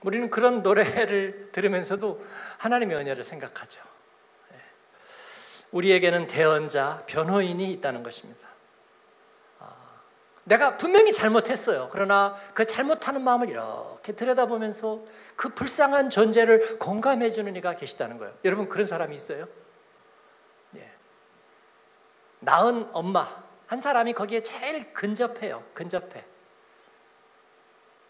우리는 0.02 0.30
그런 0.30 0.62
노래를 0.62 1.52
들으면서도 1.52 2.26
하나님의 2.58 2.98
은혜를 2.98 3.24
생각하죠. 3.24 3.82
예. 4.54 4.56
우리에게는 5.72 6.28
대언자, 6.28 7.04
변호인이 7.06 7.72
있다는 7.74 8.04
것입니다. 8.04 8.45
아, 10.46 10.50
내가 10.50 10.78
분명히 10.78 11.12
잘못했어요. 11.12 11.90
그러나 11.92 12.36
그 12.54 12.66
잘못하는 12.66 13.24
마음을 13.24 13.50
이렇게 13.50 14.14
들여다보면서 14.14 15.04
그 15.36 15.50
불쌍한 15.50 16.10
존재를 16.10 16.80
공감해 16.80 17.32
주는 17.32 17.56
이가 17.56 17.76
계시다는 17.76 18.18
거예요. 18.18 18.34
여러분 18.46 18.70
그런 18.70 18.88
사람이 18.88 19.16
있어요? 19.16 19.48
예. 20.76 20.90
낳은 22.40 22.90
엄마 22.94 23.44
한 23.68 23.82
사람이 23.82 24.14
거기에 24.14 24.42
제일 24.42 24.94
근접해요. 24.94 25.64
근접해. 25.74 26.24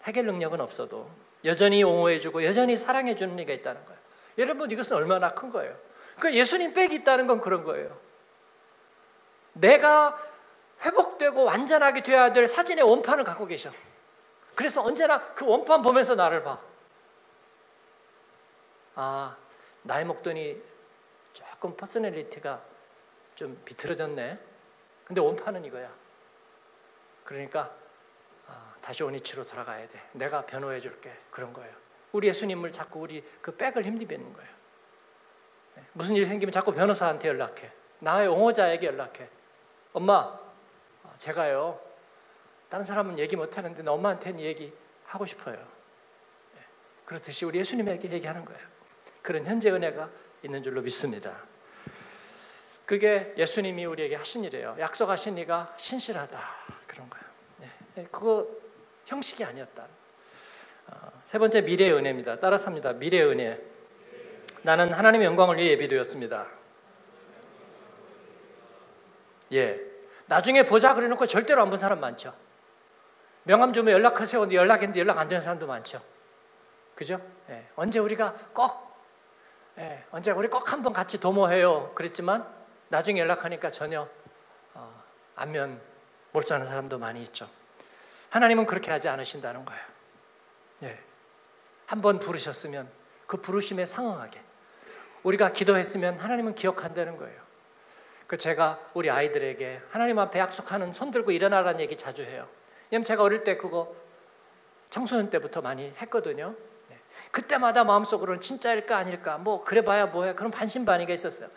해결 0.04 0.26
능력은 0.26 0.60
없어도 0.62 1.10
여전히 1.46 1.84
옹호해 1.84 2.20
주고 2.20 2.44
여전히 2.44 2.76
사랑해 2.76 3.16
주는 3.16 3.40
이가 3.40 3.54
있다는 3.54 3.84
거예요. 3.86 4.00
여러분 4.38 4.70
이것은 4.70 4.98
얼마나 4.98 5.34
큰 5.34 5.50
거예요. 5.50 5.76
그 6.20 6.34
예수님 6.34 6.74
빽이 6.74 6.96
있다는 6.96 7.28
건 7.28 7.40
그런 7.40 7.64
거예요. 7.64 7.98
내가 9.54 10.20
회복되고 10.86 11.44
완전하게 11.44 12.04
되어야 12.04 12.32
될 12.32 12.48
사진의 12.48 12.84
원판을 12.84 13.24
갖고 13.24 13.46
계셔. 13.46 13.72
그래서 14.54 14.84
언제나 14.84 15.34
그 15.34 15.46
원판 15.46 15.82
보면서 15.82 16.16
나를 16.16 16.44
봐. 16.44 16.60
아, 18.96 19.36
나이 19.82 20.06
먹더니 20.06 20.62
조금 21.34 21.76
personality가 21.76 22.62
좀 23.36 23.62
비틀어졌네. 23.66 24.40
근데 25.06 25.22
원판은 25.22 25.66
이거야. 25.66 25.92
그러니까 27.26 27.72
아, 28.48 28.74
다시 28.82 29.04
원위치로 29.04 29.46
돌아가야 29.46 29.88
돼. 29.90 30.02
내가 30.14 30.46
변호해 30.46 30.80
줄게. 30.80 31.12
그런 31.32 31.52
거예요. 31.52 31.74
우리 32.12 32.28
예수님을 32.30 32.72
자꾸 32.72 33.02
우리 33.02 33.24
그 33.42 33.56
백을 33.56 33.84
힘입는 33.84 34.34
거예요. 34.34 34.50
네, 35.76 35.84
무슨 35.92 36.16
일이 36.16 36.26
생기면 36.26 36.54
자꾸 36.54 36.72
변호사한테 36.74 37.28
연락해. 37.28 37.72
나의 38.00 38.28
옹호자에게 38.28 38.88
연락해. 38.88 39.28
엄마, 39.92 40.14
아, 40.14 40.45
제가요. 41.26 41.80
다른 42.70 42.86
사람은 42.86 43.18
얘기 43.18 43.36
못 43.36 43.58
하는데 43.58 43.90
엄마한테는 43.90 44.40
얘기하고 44.42 45.26
싶어요. 45.26 45.56
네, 45.56 46.62
그렇듯이 47.04 47.46
우리 47.46 47.58
예수님에게 47.60 48.12
얘기하는 48.12 48.46
거예요. 48.46 48.62
그런 49.24 49.44
현재 49.44 49.72
은혜가 49.72 50.08
있는 50.44 50.62
줄로 50.62 50.82
믿습니다. 50.84 51.36
그게 52.86 53.34
예수님이 53.38 53.86
우리에게 53.86 54.16
하신 54.16 54.44
일이에요. 54.44 54.76
약속하신 54.78 55.40
이가 55.40 55.74
신실하다 55.80 56.40
그런 56.86 57.10
거예요. 57.10 57.26
네. 57.96 58.08
그거 58.12 58.48
형식이 59.06 59.44
아니었다. 59.44 59.88
어, 60.88 61.12
세 61.26 61.40
번째 61.40 61.62
미래의 61.62 61.94
은혜입니다. 61.94 62.40
따라서 62.40 62.68
합니다. 62.68 62.94
미래의 62.94 63.26
은혜. 63.26 63.62
나는 64.62 64.94
하나님의 64.94 65.26
영광을 65.26 65.58
위해 65.58 65.72
예비되었습니다. 65.72 66.46
예. 69.54 69.95
나중에 70.28 70.64
보자 70.64 70.94
그래놓고 70.96 71.26
절대로 71.26 71.62
안 71.62 71.70
본 71.70 71.78
사람 71.78 72.00
많죠. 72.00 72.34
명함 73.44 73.74
주면 73.74 73.94
연락하세요. 73.94 74.52
연락했는데 74.52 75.00
연락 75.00 75.20
안 75.20 75.28
되는 75.28 75.42
사람도 75.42 75.68
많죠. 75.68 76.02
그죠? 76.96 77.22
예. 77.50 77.66
언제 77.76 78.00
우리가 78.00 78.34
꼭 78.54 78.86
예, 79.78 80.04
언제 80.12 80.32
우리 80.32 80.48
꼭 80.48 80.72
한번 80.72 80.94
같이 80.94 81.20
도모해요. 81.20 81.92
그랬지만 81.94 82.48
나중에 82.88 83.20
연락하니까 83.20 83.72
전혀 83.72 84.08
어, 84.74 85.04
안면 85.36 85.82
몰두하는 86.32 86.66
사람도 86.66 86.98
많이 86.98 87.22
있죠. 87.24 87.50
하나님은 88.30 88.66
그렇게 88.66 88.90
하지 88.92 89.10
않으신다는 89.10 89.66
거예요. 89.66 89.82
예. 90.84 91.00
한번 91.86 92.20
부르셨으면 92.20 92.90
그 93.28 93.38
부르심에 93.38 93.86
상응하게 93.86 94.42
우리가 95.24 95.52
기도했으면 95.52 96.20
하나님은 96.20 96.56
기억한다는 96.56 97.18
거예요. 97.18 97.42
그 98.28 98.38
제가 98.38 98.80
우리 98.94 99.10
아이들에게 99.10 99.82
하나님 99.90 100.20
앞에 100.20 100.40
약속하는 100.40 100.94
손 100.94 101.12
들고 101.12 101.32
일어나라는 101.32 101.80
얘기 101.80 101.96
자주 101.96 102.24
해요. 102.24 102.48
왜냐면 102.90 103.06
제가 103.06 103.24
어릴 103.24 103.44
때 103.44 103.58
그거 103.58 103.96
청소년 104.90 105.30
때부터 105.30 105.62
많이 105.62 105.94
했거든요. 106.02 106.56
그때마다 107.32 107.84
마음속으로는 107.84 108.42
진짜일까 108.42 108.98
아닐까 108.98 109.38
뭐 109.38 109.64
그래봐야 109.64 110.08
뭐해 110.08 110.36
그런 110.36 110.52
반신반의가 110.52 111.14
있었어요. 111.14 111.50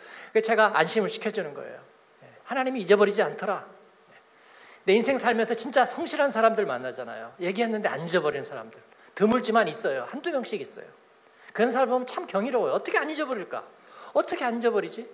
제가 0.43 0.77
안심을 0.77 1.09
시켜주는 1.09 1.53
거예요. 1.53 1.79
예, 2.23 2.27
하나님이 2.43 2.81
잊어버리지 2.81 3.21
않더라. 3.21 3.65
예, 4.11 4.15
내 4.83 4.93
인생 4.93 5.17
살면서 5.17 5.53
진짜 5.53 5.85
성실한 5.85 6.31
사람들 6.31 6.65
만나잖아요. 6.65 7.33
얘기했는데 7.39 7.87
안 7.87 8.03
잊어버리는 8.03 8.43
사람들 8.43 8.81
드물지만 9.15 9.67
있어요. 9.67 10.05
한두 10.09 10.31
명씩 10.31 10.59
있어요. 10.59 10.85
그런 11.53 11.71
사람 11.71 11.89
보면 11.89 12.07
참 12.07 12.27
경이로워요. 12.27 12.73
어떻게 12.73 12.97
안 12.97 13.09
잊어버릴까? 13.09 13.65
어떻게 14.13 14.43
안 14.45 14.57
잊어버리지? 14.57 15.09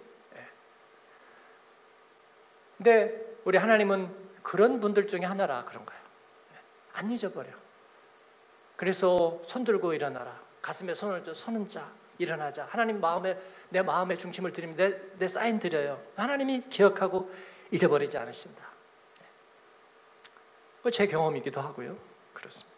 예. 2.80 2.84
근데 2.84 3.38
우리 3.46 3.58
하나님은 3.58 4.14
그런 4.42 4.80
분들 4.80 5.08
중에 5.08 5.22
하나라 5.22 5.64
그런 5.66 5.86
거예요. 5.86 6.02
안 6.94 7.12
잊어버려. 7.12 7.50
그래서 8.76 9.42
손 9.48 9.64
들고 9.64 9.94
일어나라. 9.94 10.40
가슴에 10.62 10.94
손을 10.94 11.24
손은 11.34 11.70
자 11.70 11.92
일어나자. 12.18 12.66
하나님 12.70 13.00
마음에 13.00 13.38
내 13.70 13.82
마음의 13.82 14.18
중심을 14.18 14.52
드리면 14.52 14.78
내, 14.78 15.02
내 15.18 15.28
사인 15.28 15.60
드려요. 15.60 16.02
하나님이 16.16 16.64
기억하고 16.70 17.32
잊어버리지 17.72 18.18
않으신다. 18.18 18.64
제 20.92 21.08
경험이기도 21.08 21.60
하고요. 21.62 21.98
그렇습니다. 22.34 22.76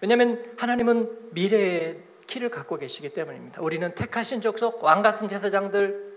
왜냐하면 0.00 0.54
하나님은 0.58 1.32
미래의 1.32 2.02
키를 2.26 2.50
갖고 2.50 2.76
계시기 2.76 3.10
때문입니다. 3.10 3.62
우리는 3.62 3.94
택하신 3.94 4.40
족속 4.40 4.82
왕 4.82 5.02
같은 5.02 5.28
제사장들 5.28 6.15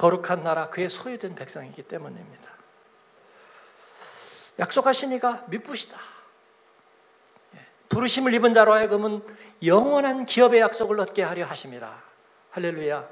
거룩한 0.00 0.42
나라 0.42 0.70
그의 0.70 0.88
소유된 0.88 1.34
백성이기 1.34 1.82
때문입니다. 1.82 2.50
약속하신 4.58 5.12
이가 5.12 5.44
미쁘시다. 5.48 5.98
부르심을 7.90 8.32
입은 8.32 8.54
자로 8.54 8.72
하여금은 8.72 9.22
영원한 9.62 10.24
기업의 10.24 10.60
약속을 10.60 10.98
얻게 11.00 11.22
하려 11.22 11.44
하심이라. 11.44 12.02
할렐루야. 12.50 13.08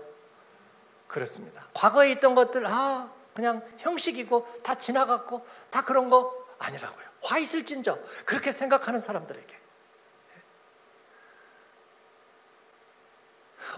그렇습니다. 1.09 1.67
과거에 1.75 2.11
있던 2.13 2.35
것들 2.35 2.67
아 2.67 3.13
그냥 3.35 3.63
형식이고 3.77 4.61
다 4.63 4.75
지나갔고 4.75 5.47
다 5.71 5.85
그런 5.85 6.09
거 6.09 6.33
아니라고요. 6.59 7.07
화 7.21 7.39
있을진저 7.39 7.99
그렇게 8.25 8.51
생각하는 8.51 8.99
사람들에게 8.99 9.59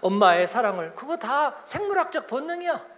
엄마의 0.01 0.47
사랑을 0.47 0.95
그거 0.95 1.17
다 1.17 1.61
생물학적 1.65 2.29
본능이야. 2.29 2.90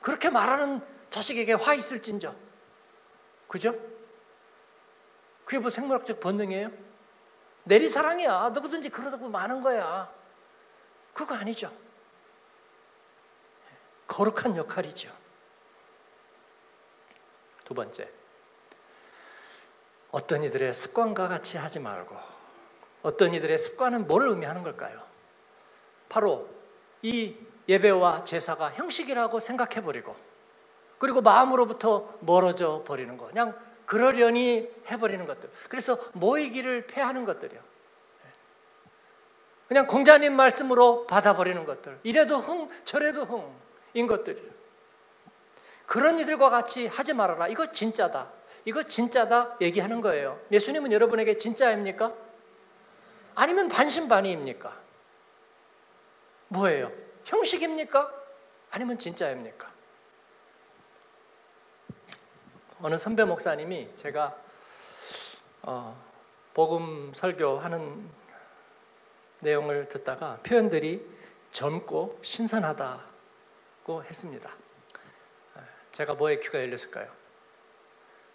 그렇게 0.00 0.30
말하는 0.30 0.80
자식에게 1.10 1.54
화 1.54 1.74
있을진저. 1.74 2.34
그죠? 3.48 3.74
그게 5.44 5.58
뭐 5.58 5.70
생물학적 5.70 6.20
본능이에요? 6.20 6.70
내리 7.64 7.88
사랑이야. 7.88 8.50
누구든지 8.50 8.90
그러다고 8.90 9.28
많은 9.28 9.60
거야. 9.60 10.12
그거 11.12 11.34
아니죠. 11.34 11.72
거룩한 14.06 14.56
역할이죠. 14.56 15.14
두 17.64 17.74
번째. 17.74 18.10
어떤 20.10 20.42
이들의 20.42 20.72
습관과 20.72 21.28
같이 21.28 21.58
하지 21.58 21.80
말고 21.80 22.16
어떤 23.02 23.34
이들의 23.34 23.58
습관은 23.58 24.06
뭘 24.06 24.28
의미하는 24.28 24.62
걸까요? 24.62 25.06
바로 26.08 26.48
이 27.02 27.36
예배와 27.68 28.24
제사가 28.24 28.72
형식이라고 28.72 29.40
생각해 29.40 29.82
버리고 29.82 30.16
그리고 30.98 31.20
마음으로부터 31.20 32.12
멀어져 32.20 32.82
버리는 32.86 33.16
거. 33.16 33.28
그냥 33.28 33.56
그러려니 33.86 34.68
해버리는 34.90 35.24
것들. 35.26 35.50
그래서 35.68 35.98
모이기를 36.12 36.86
패하는 36.86 37.24
것들이요. 37.24 37.60
그냥 39.68 39.86
공자님 39.86 40.34
말씀으로 40.34 41.06
받아버리는 41.06 41.64
것들. 41.64 42.00
이래도 42.02 42.38
흥, 42.38 42.68
저래도 42.84 43.24
흥인 43.24 44.06
것들이요. 44.06 44.58
그런 45.86 46.18
이들과 46.18 46.50
같이 46.50 46.86
하지 46.86 47.14
말아라. 47.14 47.48
이거 47.48 47.70
진짜다. 47.72 48.30
이거 48.64 48.82
진짜다 48.82 49.56
얘기하는 49.60 50.00
거예요. 50.00 50.40
예수님은 50.50 50.92
여러분에게 50.92 51.36
진짜입니까? 51.38 52.12
아니면 53.34 53.68
반신반의입니까? 53.68 54.76
뭐예요? 56.48 56.92
형식입니까? 57.28 58.10
아니면 58.70 58.98
진짜입니까? 58.98 59.70
어느 62.80 62.96
선배 62.96 63.24
목사님이 63.24 63.94
제가 63.94 64.36
어, 65.62 66.02
복음 66.54 67.12
설교하는 67.14 68.08
내용을 69.40 69.88
듣다가 69.88 70.38
표현들이 70.42 71.04
젊고 71.50 72.20
신선하다고 72.22 74.04
했습니다. 74.04 74.50
제가 75.92 76.14
뭐에 76.14 76.38
귀가 76.38 76.60
열렸을까요? 76.60 77.10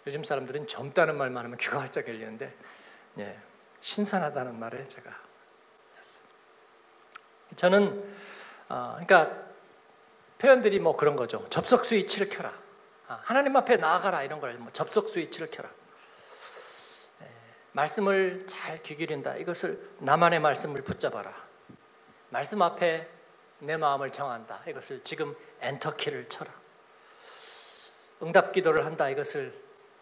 요즘 0.06 0.22
사람들은 0.22 0.66
젊다는 0.66 1.16
말만 1.16 1.44
하면 1.44 1.56
귀가 1.56 1.80
활짝 1.80 2.06
열리는데 2.08 2.54
예, 3.18 3.38
신선하다는 3.80 4.58
말에 4.58 4.86
제가 4.86 5.10
했어요. 5.98 6.24
저는 7.56 8.23
어, 8.68 8.96
그러니까 8.98 9.44
표현들이 10.38 10.78
뭐 10.80 10.96
그런 10.96 11.16
거죠. 11.16 11.46
접속 11.50 11.84
스위치를 11.84 12.28
켜라. 12.28 12.52
아, 13.08 13.20
하나님 13.22 13.56
앞에 13.56 13.76
나아가라 13.76 14.22
이런 14.22 14.40
걸 14.40 14.54
뭐 14.58 14.70
접속 14.72 15.10
스위치를 15.10 15.50
켜라. 15.50 15.68
예, 17.22 17.26
말씀을 17.72 18.46
잘 18.46 18.82
귀기린다. 18.82 19.36
이것을 19.36 19.90
나만의 19.98 20.40
말씀을 20.40 20.82
붙잡아라. 20.82 21.32
말씀 22.30 22.62
앞에 22.62 23.08
내 23.60 23.76
마음을 23.76 24.10
정한다. 24.10 24.62
이것을 24.66 25.02
지금 25.04 25.34
엔터키를 25.60 26.28
쳐라. 26.28 26.50
응답 28.22 28.52
기도를 28.52 28.84
한다. 28.86 29.08
이것을 29.08 29.54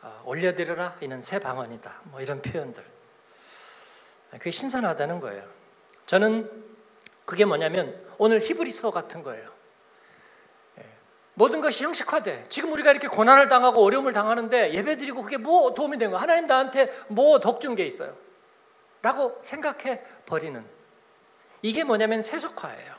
어, 0.02 0.22
올려드려라 0.24 0.96
이는 1.00 1.22
새 1.22 1.38
방언이다. 1.38 2.00
뭐 2.04 2.20
이런 2.20 2.40
표현들. 2.42 2.84
그게 4.32 4.50
신선하다는 4.50 5.20
거예요. 5.20 5.44
저는 6.06 6.61
그게 7.32 7.46
뭐냐면 7.46 7.98
오늘 8.18 8.40
히브리서 8.40 8.90
같은 8.90 9.22
거예요. 9.22 9.50
예. 10.78 10.86
모든 11.32 11.62
것이 11.62 11.82
형식화돼. 11.82 12.44
지금 12.50 12.70
우리가 12.74 12.90
이렇게 12.90 13.08
고난을 13.08 13.48
당하고 13.48 13.82
어려움을 13.82 14.12
당하는데 14.12 14.74
예배드리고 14.74 15.22
그게 15.22 15.38
뭐 15.38 15.72
도움이 15.72 15.96
된 15.96 16.10
거야? 16.10 16.20
하나님 16.20 16.46
나한테 16.46 16.92
뭐 17.08 17.40
덕준 17.40 17.74
게 17.74 17.86
있어요? 17.86 18.14
라고 19.00 19.38
생각해 19.40 20.02
버리는. 20.26 20.62
이게 21.62 21.84
뭐냐면 21.84 22.20
세속화예요. 22.20 22.94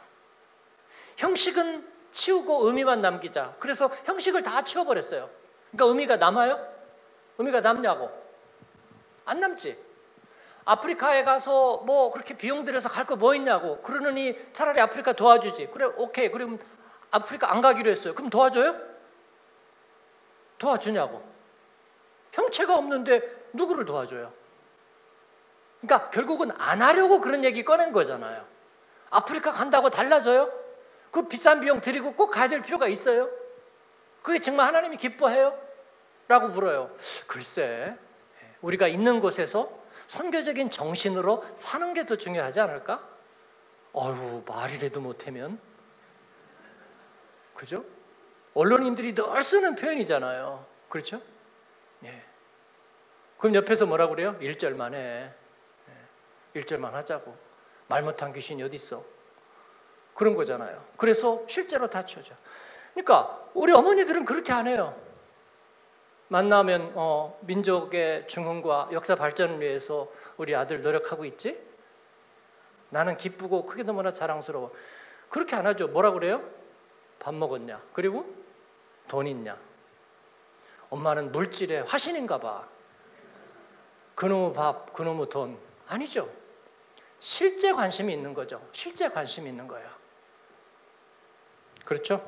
형식은 1.17 1.87
치우고 2.09 2.65
의미만 2.65 3.01
남기자. 3.01 3.55
그래서 3.59 3.91
형식을 4.05 4.41
다 4.41 4.63
치워버렸어요. 4.63 5.29
그러니까 5.69 5.85
의미가 5.89 6.15
남아요? 6.15 6.59
의미가 7.37 7.61
남냐고? 7.61 8.09
안 9.25 9.39
남지. 9.39 9.77
아프리카에 10.65 11.23
가서 11.23 11.77
뭐 11.85 12.09
그렇게 12.11 12.35
비용 12.35 12.63
들여서 12.63 12.89
갈 12.89 13.05
거 13.05 13.15
뭐 13.15 13.35
있냐고. 13.35 13.81
그러느니 13.81 14.37
차라리 14.53 14.79
아프리카 14.79 15.13
도와주지. 15.13 15.67
그래, 15.73 15.85
오케이. 15.97 16.31
그럼 16.31 16.59
아프리카 17.11 17.51
안 17.51 17.61
가기로 17.61 17.89
했어요. 17.91 18.13
그럼 18.15 18.29
도와줘요? 18.29 18.75
도와주냐고. 20.57 21.21
형체가 22.31 22.75
없는데 22.77 23.21
누구를 23.53 23.85
도와줘요? 23.85 24.33
그러니까 25.81 26.09
결국은 26.09 26.51
안 26.57 26.81
하려고 26.81 27.19
그런 27.19 27.43
얘기 27.43 27.63
꺼낸 27.63 27.91
거잖아요. 27.91 28.45
아프리카 29.09 29.51
간다고 29.51 29.89
달라져요? 29.89 30.51
그 31.11 31.27
비싼 31.27 31.59
비용 31.59 31.81
들이고 31.81 32.13
꼭 32.13 32.29
가야 32.31 32.47
될 32.47 32.61
필요가 32.61 32.87
있어요? 32.87 33.29
그게 34.23 34.39
정말 34.39 34.67
하나님이 34.67 34.97
기뻐해요? 34.97 35.59
라고 36.29 36.47
물어요. 36.47 36.89
글쎄, 37.27 37.93
우리가 38.61 38.87
있는 38.87 39.19
곳에서 39.19 39.69
선교적인 40.13 40.69
정신으로 40.69 41.43
사는 41.55 41.93
게 41.95 42.05
더 42.05 42.15
중요하지 42.17 42.59
않을까? 42.59 43.01
어휴, 43.93 44.43
말이라도 44.45 45.01
못하면. 45.01 45.59
그죠? 47.55 47.83
언론인들이 48.53 49.15
늘 49.15 49.43
쓰는 49.43 49.75
표현이잖아요. 49.75 50.65
그렇죠? 50.89 51.21
예. 52.03 52.23
그럼 53.39 53.55
옆에서 53.55 53.85
뭐라 53.87 54.07
그래요? 54.07 54.37
1절만 54.39 54.93
해. 54.93 55.33
1절만 56.55 56.91
하자고. 56.91 57.35
말 57.87 58.03
못한 58.03 58.31
귀신이 58.33 58.61
어디 58.61 58.75
있어? 58.75 59.03
그런 60.13 60.35
거잖아요. 60.35 60.85
그래서 60.97 61.43
실제로 61.47 61.89
다쳐져. 61.89 62.35
그러니까 62.93 63.49
우리 63.55 63.73
어머니들은 63.73 64.25
그렇게 64.25 64.53
안 64.53 64.67
해요. 64.67 64.95
만나면 66.33 66.93
어, 66.95 67.37
민족의 67.41 68.27
중흥과 68.27 68.89
역사 68.91 69.13
발전을 69.13 69.61
위해서 69.61 70.11
우리 70.37 70.55
아들 70.55 70.81
노력하고 70.81 71.25
있지? 71.25 71.63
나는 72.89 73.17
기쁘고 73.17 73.67
그게 73.67 73.83
너무나 73.83 74.13
자랑스러워. 74.13 74.73
그렇게 75.29 75.55
안 75.55 75.67
하죠. 75.67 75.89
뭐라 75.89 76.09
그래요? 76.09 76.43
밥 77.19 77.35
먹었냐? 77.35 77.79
그리고 77.93 78.25
돈 79.07 79.27
있냐? 79.27 79.55
엄마는 80.89 81.31
물질에 81.31 81.81
화신인가 81.81 82.39
봐. 82.39 82.67
그놈의 84.15 84.53
밥, 84.53 84.91
그놈의 84.91 85.29
돈. 85.29 85.59
아니죠. 85.87 86.27
실제 87.19 87.71
관심이 87.71 88.11
있는 88.11 88.33
거죠. 88.33 88.59
실제 88.71 89.07
관심이 89.07 89.51
있는 89.51 89.67
거예요. 89.67 89.87
그렇죠? 91.85 92.25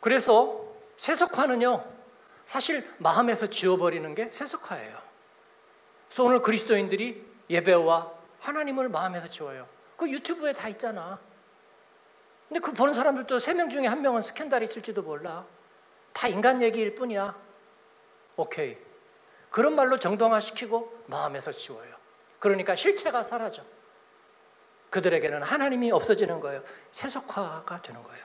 그래서 0.00 0.63
세속화는요, 1.08 1.84
사실 2.46 2.90
마음에서 2.96 3.46
지워버리는 3.48 4.14
게 4.14 4.30
세속화예요. 4.30 4.98
그래서 6.08 6.24
오늘 6.24 6.40
그리스도인들이 6.40 7.22
예배와 7.50 8.10
하나님을 8.40 8.88
마음에서 8.88 9.28
지워요. 9.28 9.68
그 9.98 10.10
유튜브에 10.10 10.54
다 10.54 10.66
있잖아. 10.68 11.18
근데 12.48 12.58
그 12.60 12.72
보는 12.72 12.94
사람들도 12.94 13.38
세 13.38 13.52
명 13.52 13.68
중에 13.68 13.86
한 13.86 14.00
명은 14.00 14.22
스캔들이 14.22 14.64
있을지도 14.64 15.02
몰라. 15.02 15.44
다 16.14 16.26
인간 16.26 16.62
얘기일 16.62 16.94
뿐이야. 16.94 17.36
오케이. 18.36 18.78
그런 19.50 19.74
말로 19.74 19.98
정당화시키고 19.98 21.04
마음에서 21.06 21.52
지워요. 21.52 21.94
그러니까 22.38 22.74
실체가 22.76 23.22
사라져. 23.22 23.62
그들에게는 24.88 25.42
하나님이 25.42 25.92
없어지는 25.92 26.40
거예요. 26.40 26.62
세속화가 26.92 27.82
되는 27.82 28.02
거예요. 28.02 28.24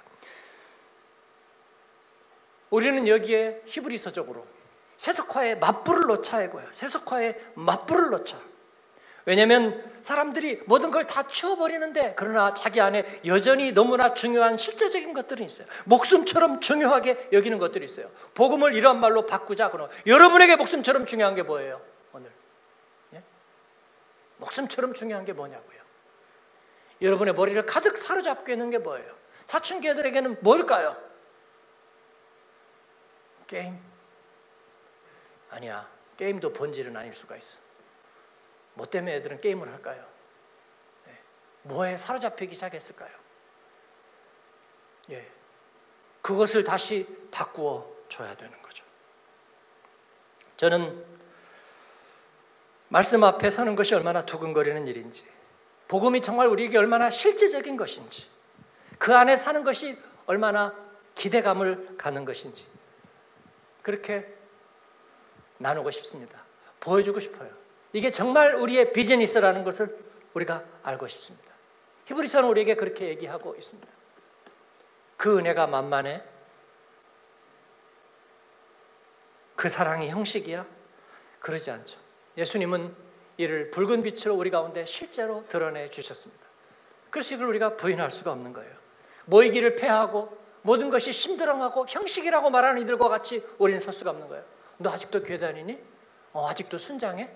우리는 2.70 3.08
여기에 3.08 3.64
히브리서적으로 3.66 4.46
세속화에 4.98 5.56
맞불을 5.56 6.08
놓자 6.08 6.44
이거야. 6.44 6.66
세속화에 6.72 7.36
맞불을 7.56 8.10
놓자. 8.10 8.38
왜냐하면 9.26 9.84
사람들이 10.02 10.62
모든 10.66 10.92
걸 10.92 11.06
다 11.06 11.28
치워버리는데 11.28 12.14
그러나 12.18 12.54
자기 12.54 12.82
안에 12.82 13.22
여전히 13.26 13.72
너무나 13.72 14.14
중요한 14.14 14.58
실제적인 14.58 15.14
것들이 15.14 15.44
있어요. 15.46 15.68
목숨처럼 15.86 16.60
중요하게 16.62 17.30
여기는 17.32 17.58
것들이 17.60 17.86
있어요. 17.86 18.10
복음을 18.34 18.74
이런 18.76 19.00
말로 19.00 19.26
바꾸자. 19.26 19.72
그럼 19.72 19.90
여러분에게 20.08 20.56
목숨처럼 20.56 21.06
중요한 21.06 21.36
게 21.36 21.44
뭐예요? 21.44 21.82
오늘 22.14 22.32
예? 23.14 23.24
목숨처럼 24.38 24.94
중요한 24.94 25.26
게 25.26 25.34
뭐냐고요? 25.34 25.80
여러분의 27.02 27.34
머리를 27.36 27.66
가득 27.66 27.98
사로잡고 27.98 28.52
있는 28.52 28.70
게 28.72 28.78
뭐예요? 28.80 29.10
사춘기들에게는 29.46 30.38
뭘까요? 30.42 30.98
게임? 33.50 33.78
아니야. 35.50 35.90
게임도 36.18 36.54
본질은 36.54 36.96
아닐 36.96 37.14
수가 37.14 37.36
있어. 37.36 37.60
뭐 38.76 38.86
때문에 38.86 39.16
애들은 39.16 39.42
게임을 39.42 39.68
할까요? 39.68 40.06
네. 41.08 41.18
뭐에 41.64 41.98
사로잡히기 41.98 42.54
시작했을까요? 42.54 43.10
예. 45.10 45.28
그것을 46.22 46.64
다시 46.64 47.08
바꾸어 47.32 47.92
줘야 48.08 48.36
되는 48.36 48.62
거죠. 48.62 48.86
저는 50.58 51.04
말씀 52.90 53.24
앞에 53.24 53.50
서는 53.50 53.76
것이 53.76 53.96
얼마나 53.96 54.26
두근거리는 54.26 54.86
일인지, 54.88 55.26
복음이 55.88 56.22
정말 56.22 56.48
우리에게 56.48 56.78
얼마나 56.78 57.10
실제적인 57.10 57.78
것인지, 57.78 58.30
그 59.00 59.16
안에 59.16 59.38
사는 59.38 59.64
것이 59.64 59.98
얼마나 60.28 60.76
기대감을 61.16 61.98
가는 61.98 62.26
것인지, 62.26 62.68
그렇게 63.90 64.24
나누고 65.58 65.90
싶습니다. 65.90 66.40
보여주고 66.80 67.20
싶어요. 67.20 67.50
이게 67.92 68.12
정말 68.12 68.54
우리의 68.54 68.94
비즈니스라는 68.94 69.64
것을 69.64 69.98
우리가 70.36 70.64
알고 70.84 71.08
싶습니다. 71.08 71.50
히브리서는 72.06 72.48
우리에게 72.50 72.76
그렇게 72.76 73.08
얘기하고 73.08 73.56
있습니다. 73.56 73.90
그 75.18 75.40
은혜가 75.40 75.66
만만해? 75.66 76.22
그 79.56 79.70
사랑이 79.70 80.10
형식이야? 80.10 80.68
그러지 81.40 81.72
않죠. 81.72 82.00
예수님은 82.38 82.96
이를 83.38 83.72
붉은 83.72 84.04
빛으로 84.04 84.36
우리 84.36 84.52
가운데 84.52 84.86
실제로 84.86 85.44
드러내 85.50 85.90
주셨습니다. 85.90 86.46
그래서 87.10 87.34
이걸 87.34 87.48
우리가 87.48 87.76
부인할 87.76 88.12
수가 88.12 88.32
없는 88.34 88.54
거예요. 88.54 88.72
모이기를 89.26 89.78
패하고 89.78 90.38
모든 90.62 90.90
것이 90.90 91.12
심드렁하고 91.14 91.86
형식이라고 91.88 92.50
말하는 92.50 92.82
이들과 92.82 93.08
같이 93.10 93.46
우리는 93.58 93.80
설 93.80 93.94
수가 93.94 94.12
없는 94.12 94.28
거예요. 94.28 94.44
너 94.78 94.92
아직도 94.92 95.24
교회 95.24 95.38
다니니? 95.40 95.80
어, 96.34 96.48
아직도 96.48 96.78
순장해? 96.78 97.30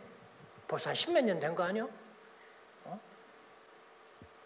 벌써 0.68 0.90
한 0.90 0.96
십몇 0.96 1.24
년 1.24 1.40
된 1.40 1.56
거 1.56 1.64
아니야? 1.64 1.88
어? 2.86 3.00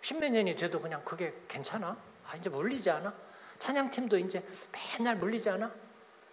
십몇 0.02 0.32
년이 0.32 0.56
돼도 0.56 0.80
그냥 0.82 1.04
그게 1.04 1.34
괜찮아? 1.48 1.98
아, 2.26 2.36
이제 2.36 2.50
물리지 2.50 2.90
않아? 2.90 3.14
찬양팀도 3.60 4.18
이제 4.20 4.44
맨날 4.72 5.16
물리지 5.16 5.50
않아? 5.50 5.72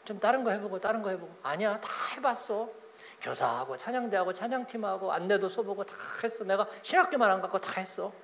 좀 0.04 0.20
다른 0.20 0.44
거 0.44 0.50
해보고 0.50 0.78
다른 0.80 1.00
거 1.00 1.08
해보고 1.10 1.34
아니야 1.42 1.80
다 1.80 1.88
해봤어 2.14 2.68
교사하고 3.22 3.76
찬양대하고 3.78 4.34
찬양팀하고 4.34 5.10
안내도 5.10 5.48
써보고 5.48 5.84
다 5.84 5.96
했어 6.22 6.44
내가 6.44 6.66
신학교만 6.82 7.30
안 7.30 7.40
갖고 7.40 7.58
다 7.58 7.80
했어 7.80 8.12
응? 8.12 8.23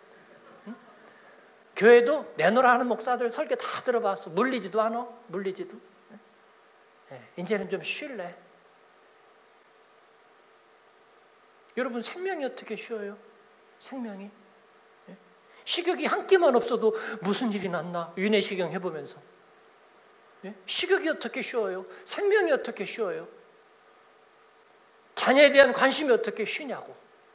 교회도 1.81 2.35
내노라 2.37 2.73
하는 2.73 2.89
목사들 2.89 3.31
설교 3.31 3.55
다 3.55 3.81
들어봤어 3.81 4.29
물리지도 4.29 4.83
않아 4.83 5.09
물리지도 5.29 5.75
네. 7.09 7.29
이제는 7.39 7.71
좀 7.71 7.83
쉴래 7.83 8.37
여러분 11.79 12.03
생명이 12.03 12.45
어떻게 12.45 12.77
쉬어요? 12.77 13.17
생명이 13.79 14.31
식욕이 15.65 16.05
한 16.05 16.27
끼만 16.27 16.55
없어도 16.55 16.95
무슨 17.23 17.51
일이 17.51 17.67
났나 17.71 18.13
윤회식경 18.19 18.73
해보면서 18.73 19.19
예? 20.45 20.55
식욕이 20.67 21.09
어떻게 21.09 21.41
쉬어요? 21.41 21.87
생명이 22.05 22.53
어떻게 22.53 22.85
쉬어요? 22.85 23.27
자녀에 25.15 25.51
대한 25.51 25.73
관심이 25.73 26.11
어떻게 26.11 26.45
쉬냐고 26.45 26.95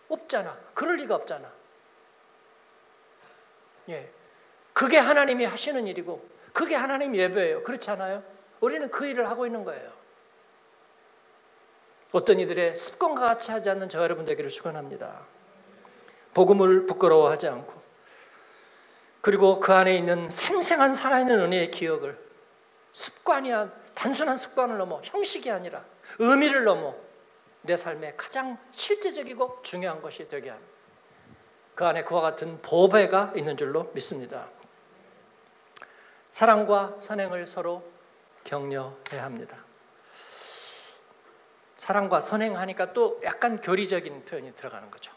없잖아. 0.09 0.55
그럴 0.73 0.97
리가 0.97 1.15
없잖아. 1.15 1.51
예, 3.89 4.11
그게 4.75 4.97
하나님이 4.97 5.45
하시는 5.45 5.87
일이고 5.87 6.27
그게 6.51 6.75
하나님 6.75 7.15
예배예요. 7.15 7.63
그렇지 7.63 7.89
않아요? 7.91 8.21
우리는 8.59 8.91
그 8.91 9.07
일을 9.07 9.29
하고 9.29 9.45
있는 9.45 9.63
거예요. 9.63 9.89
어떤 12.11 12.41
이들의 12.41 12.75
습관과 12.75 13.21
같이 13.21 13.51
하지 13.51 13.69
않는 13.69 13.87
저 13.87 14.01
여러분 14.03 14.25
되기를 14.25 14.49
축원합니다. 14.49 15.21
복음을 16.33 16.85
부끄러워하지 16.87 17.47
않고 17.47 17.81
그리고 19.21 19.61
그 19.61 19.73
안에 19.73 19.95
있는 19.95 20.29
생생한 20.29 20.93
살아있는 20.93 21.39
은혜의 21.39 21.71
기억을 21.71 22.19
습관이 22.91 23.51
야 23.51 23.71
단순한 23.93 24.35
습관을 24.35 24.77
넘어 24.77 24.99
형식이 25.05 25.49
아니라 25.49 25.85
의미를 26.19 26.65
넘어 26.65 26.93
내 27.61 27.77
삶에 27.77 28.15
가장 28.17 28.57
실제적이고 28.71 29.59
중요한 29.63 30.01
것이 30.01 30.27
되게 30.27 30.49
합니다. 30.49 30.69
그 31.75 31.85
안에 31.85 32.03
그와 32.03 32.19
같은 32.19 32.61
보배가 32.61 33.33
있는 33.37 33.55
줄로 33.55 33.89
믿습니다. 33.93 34.49
사랑과 36.35 36.97
선행을 36.99 37.47
서로 37.47 37.81
격려해야 38.43 39.23
합니다. 39.23 39.57
사랑과 41.77 42.19
선행하니까 42.19 42.91
또 42.91 43.21
약간 43.23 43.61
교리적인 43.61 44.25
표현이 44.25 44.53
들어가는 44.57 44.91
거죠. 44.91 45.13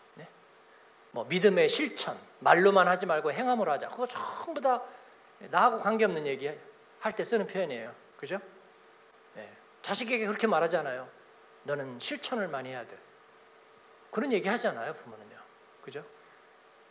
뭐 1.10 1.24
믿음의 1.24 1.70
실천, 1.70 2.16
말로만 2.38 2.86
하지 2.86 3.04
말고 3.06 3.32
행함으로 3.32 3.72
하자. 3.72 3.88
그거 3.88 4.06
전부 4.06 4.60
다 4.60 4.80
나하고 5.50 5.78
관계없는 5.78 6.24
얘기 6.24 6.52
할 7.00 7.12
때 7.16 7.24
쓰는 7.24 7.48
표현이에요. 7.48 7.92
그죠? 8.16 8.38
네. 9.34 9.52
자식에게 9.82 10.24
그렇게 10.24 10.46
말하잖아요. 10.46 11.08
너는 11.64 11.98
실천을 11.98 12.46
많이 12.46 12.68
해야 12.68 12.86
돼. 12.86 12.96
그런 14.12 14.30
얘기 14.32 14.48
하잖아요, 14.48 14.94
부모는요. 14.94 15.36
그죠? 15.82 16.00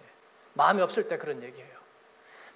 네. 0.01 0.07
마음이 0.53 0.81
없을 0.81 1.07
때 1.07 1.17
그런 1.17 1.41
얘기해요. 1.41 1.76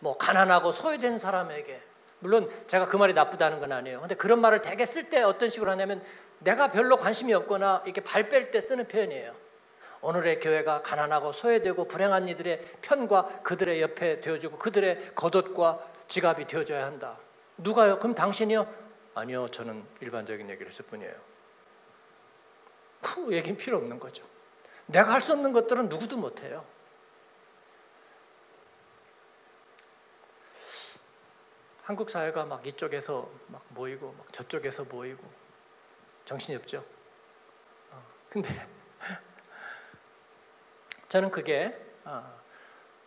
뭐 0.02 0.18
가난하고 0.18 0.72
소외된 0.72 1.18
사람에게 1.18 1.82
물론 2.20 2.52
제가 2.68 2.88
그 2.88 2.98
말이 2.98 3.14
나쁘다는 3.14 3.60
건 3.60 3.72
아니에요. 3.72 4.02
근데 4.02 4.16
그런 4.16 4.42
말을 4.42 4.62
대개 4.62 4.86
쓸때 4.86 5.22
어떤 5.24 5.50
식으로 5.50 5.72
하냐면 5.72 6.04
내가 6.40 6.72
별로 6.72 6.98
관심이 6.98 7.34
없거나 7.34 7.84
이렇게 7.86 8.02
발 8.02 8.30
뺄 8.30 8.52
때 8.52 8.60
쓰는 8.62 8.88
표현이에요. 8.88 9.34
오늘의 10.02 10.40
교회가 10.40 10.82
가난하고 10.82 11.32
소외되고 11.32 11.86
불행한 11.88 12.28
이들의 12.28 12.62
편과 12.82 13.42
그들의 13.44 13.82
옆에 13.82 14.20
되어주고 14.22 14.58
그들의 14.58 15.14
겉옷과 15.16 15.80
지갑이 16.08 16.48
되어줘야 16.48 16.86
한다. 16.86 17.18
누가요? 17.58 18.00
그럼 18.00 18.16
당신이요? 18.16 18.68
아니요, 19.14 19.48
저는 19.50 19.84
일반적인 20.00 20.50
얘기를 20.50 20.72
했을 20.72 20.86
뿐이에요. 20.86 21.14
그 23.02 23.32
얘기는 23.32 23.56
필요 23.58 23.78
없는 23.78 24.00
거죠. 24.00 24.24
내가 24.88 25.14
할 25.14 25.22
수 25.22 25.34
없는 25.34 25.54
것들은 25.54 25.90
누구도 25.90 26.18
못해요. 26.18 26.66
한국 31.84 32.10
사회가 32.10 32.46
막 32.46 32.65
이쪽에서 32.65 33.30
막 33.48 33.63
모이고 33.70 34.13
막 34.17 34.34
저쪽에서 34.34 34.84
모이고 34.86 35.22
정신이 36.26 36.56
없죠. 36.58 36.84
어, 37.91 38.04
근데 38.30 38.67
저는 41.10 41.32
그게 41.32 41.76
어, 42.06 42.39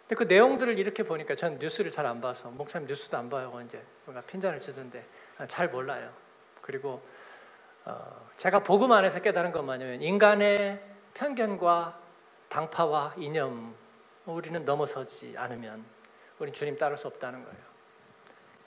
근데 0.03 0.15
그 0.17 0.25
내용들을 0.25 0.79
이렇게 0.79 1.03
보니까 1.03 1.35
저는 1.35 1.59
뉴스를 1.59 1.91
잘 1.91 2.05
안 2.05 2.21
봐서 2.21 2.51
목사님 2.51 2.87
뉴스도 2.89 3.17
안 3.17 3.31
봐요. 3.31 3.63
이제 3.65 3.83
뭔가 4.05 4.21
핀잔을 4.27 4.61
주던데 4.61 5.07
잘 5.49 5.69
몰라요. 5.69 6.13
그리고 6.61 7.03
어, 7.85 8.31
제가 8.37 8.63
복음 8.63 8.93
안에서 8.93 9.21
깨달은 9.21 9.53
것만이면 9.53 10.03
인간의 10.03 10.83
편견과 11.15 12.01
당파와 12.49 13.15
이념 13.17 13.75
우리는 14.27 14.65
넘어서지 14.65 15.35
않으면 15.37 15.85
우리는 16.39 16.55
주님 16.55 16.77
따를 16.77 16.97
수 16.97 17.07
없다는 17.07 17.45
거예요. 17.45 17.74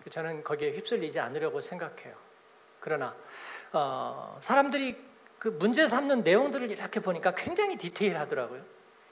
저는 0.09 0.43
거기에 0.43 0.71
휩쓸리지 0.71 1.19
않으려고 1.19 1.61
생각해요. 1.61 2.15
그러나 2.79 3.15
어, 3.73 4.37
사람들이 4.41 4.97
그 5.39 5.49
문제 5.49 5.87
삼는 5.87 6.23
내용들을 6.23 6.71
이렇게 6.71 6.99
보니까 6.99 7.33
굉장히 7.35 7.77
디테일하더라고요. 7.77 8.63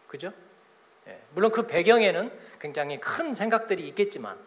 그죠? 0.08 0.32
예, 1.08 1.22
물론 1.34 1.52
그 1.52 1.68
배경에는 1.68 2.32
굉장히 2.60 3.00
큰 3.00 3.34
생각들이 3.34 3.88
있겠지만 3.90 4.38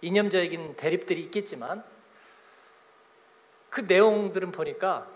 이념적인 0.00 0.76
대립들이 0.76 1.20
있겠지만 1.22 1.84
그 3.70 3.82
내용들은 3.82 4.50
보니까 4.52 5.08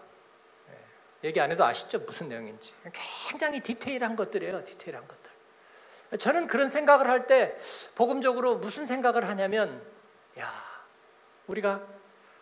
예, 1.22 1.28
얘기 1.28 1.40
안 1.40 1.50
해도 1.50 1.64
아시죠? 1.64 1.98
무슨 2.00 2.28
내용인지. 2.28 2.72
굉장히 3.28 3.60
디테일한 3.60 4.14
것들이에요. 4.16 4.64
디테일한 4.64 5.06
것들. 5.06 6.18
저는 6.18 6.46
그런 6.46 6.68
생각을 6.68 7.06
할 7.08 7.26
때 7.26 7.56
복음적으로 7.94 8.56
무슨 8.56 8.86
생각을 8.86 9.28
하냐면 9.28 9.82
야, 10.38 10.52
우리가 11.46 11.82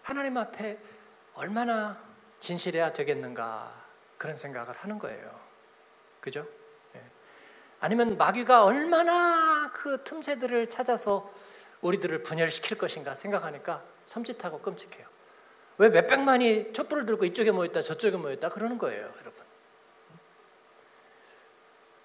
하나님 0.02 0.36
앞에 0.36 0.78
얼마나 1.34 2.00
진실해야 2.40 2.92
되겠는가 2.92 3.72
그런 4.18 4.36
생각을 4.36 4.74
하는 4.74 4.98
거예요. 4.98 5.40
그죠? 6.20 6.46
아니면 7.80 8.16
마귀가 8.16 8.64
얼마나 8.64 9.70
그 9.72 10.02
틈새들을 10.02 10.68
찾아서 10.70 11.30
우리들을 11.82 12.22
분열시킬 12.22 12.78
것인가 12.78 13.14
생각하니까 13.14 13.84
섬찟하고 14.06 14.62
끔찍해요. 14.62 15.06
왜 15.78 15.90
몇백만이 15.90 16.72
촛불을 16.72 17.04
들고 17.04 17.26
이쪽에 17.26 17.50
모였다 17.50 17.82
저쪽에 17.82 18.16
모였다 18.16 18.48
그러는 18.48 18.78
거예요, 18.78 19.02
여러분. 19.02 19.44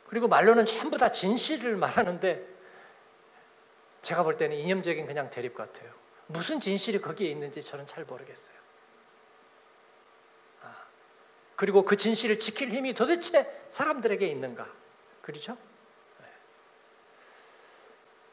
그리고 0.07 0.27
말로는 0.27 0.65
전부 0.65 0.97
다 0.97 1.11
진실을 1.11 1.77
말하는데 1.77 2.50
제가 4.01 4.23
볼 4.23 4.37
때는 4.37 4.57
이념적인 4.57 5.05
그냥 5.05 5.29
대립 5.29 5.55
같아요. 5.55 5.91
무슨 6.27 6.59
진실이 6.59 7.01
거기에 7.01 7.29
있는지 7.29 7.61
저는 7.61 7.85
잘 7.85 8.03
모르겠어요. 8.05 8.57
아, 10.63 10.75
그리고 11.55 11.83
그 11.83 11.97
진실을 11.97 12.39
지킬 12.39 12.69
힘이 12.69 12.93
도대체 12.93 13.65
사람들에게 13.69 14.25
있는가? 14.27 14.67
그렇죠? 15.21 15.57
네. 16.19 16.27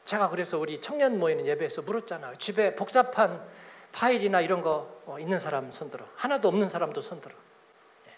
제가 0.05 0.29
그래서 0.29 0.57
우리 0.57 0.81
청년 0.81 1.19
모이는 1.19 1.45
예배에서 1.45 1.83
물었잖아요. 1.83 2.37
집에 2.37 2.75
복사판 2.75 3.47
파일이나 3.91 4.41
이런 4.41 4.61
거 4.61 5.01
어, 5.05 5.19
있는 5.19 5.39
사람 5.39 5.71
손들어. 5.71 6.07
하나도 6.15 6.47
없는 6.47 6.67
사람도 6.67 7.01
손들어. 7.01 7.35
예. 8.07 8.15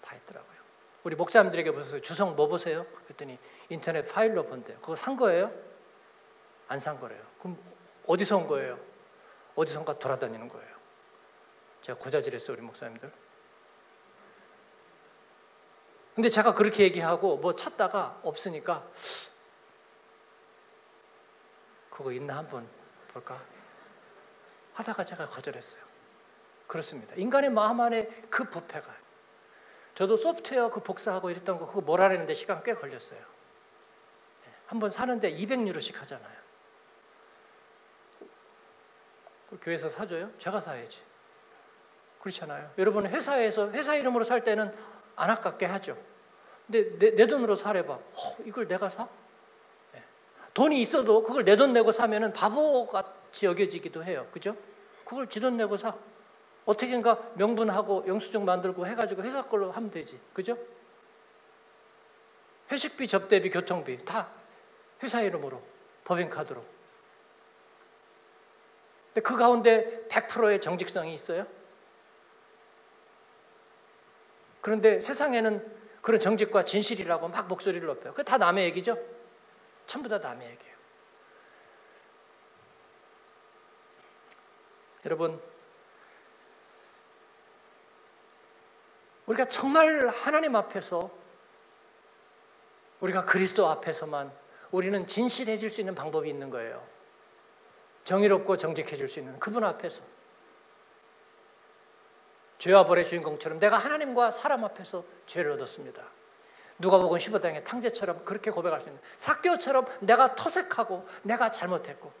다 0.00 0.14
있더라고요. 0.16 0.58
우리 1.04 1.16
목사님들에게 1.16 1.72
보세요. 1.72 2.00
주성 2.00 2.36
뭐 2.36 2.48
보세요? 2.48 2.84
그랬더니 3.04 3.38
인터넷 3.70 4.02
파일로 4.02 4.44
본대요. 4.46 4.78
그거 4.80 4.96
산 4.96 5.16
거예요? 5.16 5.52
안 6.68 6.78
산 6.78 6.98
거래요. 7.00 7.22
그럼 7.38 7.58
어디서 8.06 8.36
온 8.36 8.46
거예요? 8.46 8.78
어디선가 9.54 9.98
돌아다니는 9.98 10.48
거예요. 10.48 10.76
제가 11.82 11.98
고자질했어요, 11.98 12.54
우리 12.56 12.62
목사님들. 12.62 13.10
근데 16.14 16.28
제가 16.28 16.54
그렇게 16.54 16.82
얘기하고 16.84 17.36
뭐 17.38 17.54
찾다가 17.54 18.20
없으니까 18.22 18.86
그거 21.90 22.12
있나 22.12 22.36
한번 22.38 22.68
볼까? 23.12 23.40
하다가 24.74 25.04
제가 25.04 25.26
거절했어요. 25.26 25.82
그렇습니다. 26.66 27.14
인간의 27.16 27.50
마음 27.50 27.80
안에 27.80 28.06
그 28.30 28.44
부패가 28.44 28.94
저도 29.94 30.16
소프트웨어 30.16 30.70
그 30.70 30.80
복사하고 30.80 31.30
이랬던 31.30 31.58
거 31.58 31.66
그거 31.66 31.80
몰아내는데 31.80 32.34
시간 32.34 32.62
꽤 32.62 32.74
걸렸어요. 32.74 33.20
한 34.68 34.78
번 34.80 34.90
사는데 34.90 35.34
200유로씩 35.34 35.94
하잖아요. 35.96 36.38
그 39.48 39.58
교회에서 39.62 39.88
사줘요? 39.88 40.30
제가 40.38 40.60
사야지. 40.60 41.00
그렇잖아요. 42.20 42.70
여러분 42.76 43.06
회사에서 43.06 43.70
회사 43.70 43.94
이름으로 43.94 44.24
살 44.24 44.44
때는 44.44 44.74
안 45.16 45.30
아깝게 45.30 45.64
하죠. 45.64 45.96
근데 46.66 46.98
내, 46.98 47.10
내 47.14 47.26
돈으로 47.26 47.54
사래봐. 47.54 47.92
어, 47.94 48.36
이걸 48.44 48.68
내가 48.68 48.88
사? 48.90 49.08
네. 49.94 50.02
돈이 50.52 50.80
있어도 50.82 51.22
그걸 51.22 51.44
내 51.44 51.56
돈 51.56 51.72
내고 51.72 51.90
사면은 51.90 52.34
바보같이 52.34 53.46
여겨지기도 53.46 54.04
해요. 54.04 54.26
그죠? 54.32 54.54
그걸 55.06 55.28
지 55.28 55.40
돈 55.40 55.56
내고 55.56 55.78
사. 55.78 55.94
어떻게인가 56.66 57.30
명분하고 57.36 58.04
영수증 58.06 58.44
만들고 58.44 58.86
해가지고 58.86 59.22
회사 59.22 59.42
걸로 59.46 59.72
하면 59.72 59.90
되지. 59.90 60.20
그죠? 60.34 60.58
회식비, 62.70 63.08
접대비, 63.08 63.48
교통비 63.48 64.04
다 64.04 64.28
회사 65.02 65.22
이름으로 65.22 65.62
법인카드로. 66.04 66.64
근데 69.08 69.20
그 69.20 69.36
가운데 69.36 70.06
100%의 70.08 70.60
정직성이 70.60 71.14
있어요? 71.14 71.46
그런데 74.60 75.00
세상에는 75.00 75.78
그런 76.02 76.20
정직과 76.20 76.64
진실이라고 76.64 77.28
막 77.28 77.48
목소리를 77.48 77.86
높여요. 77.86 78.12
그게 78.12 78.22
다 78.22 78.38
남의 78.38 78.64
얘기죠? 78.66 78.98
전부 79.86 80.08
다 80.08 80.18
남의 80.18 80.48
얘기예요. 80.50 80.76
여러분, 85.04 85.40
우리가 89.26 89.46
정말 89.46 90.08
하나님 90.08 90.56
앞에서 90.56 91.10
우리가 93.00 93.24
그리스도 93.24 93.68
앞에서만 93.68 94.32
우리는 94.70 95.06
진실해질 95.06 95.70
수 95.70 95.80
있는 95.80 95.94
방법이 95.94 96.28
있는 96.28 96.50
거예요. 96.50 96.86
정의롭고 98.04 98.56
정직해질 98.56 99.08
수 99.08 99.18
있는 99.18 99.38
그분 99.38 99.64
앞에서. 99.64 100.02
죄와 102.58 102.86
벌의 102.86 103.06
주인공처럼 103.06 103.58
내가 103.60 103.78
하나님과 103.78 104.30
사람 104.30 104.64
앞에서 104.64 105.04
죄를 105.26 105.52
얻었습니다. 105.52 106.02
누가복음 106.78 107.18
15장의 107.18 107.64
탕제처럼 107.64 108.24
그렇게 108.24 108.50
고백할 108.50 108.80
수 108.80 108.88
있는 108.88 109.00
사교처럼 109.16 109.86
내가 110.00 110.34
토색하고 110.34 111.06
내가 111.22 111.50
잘못했고 111.50 112.12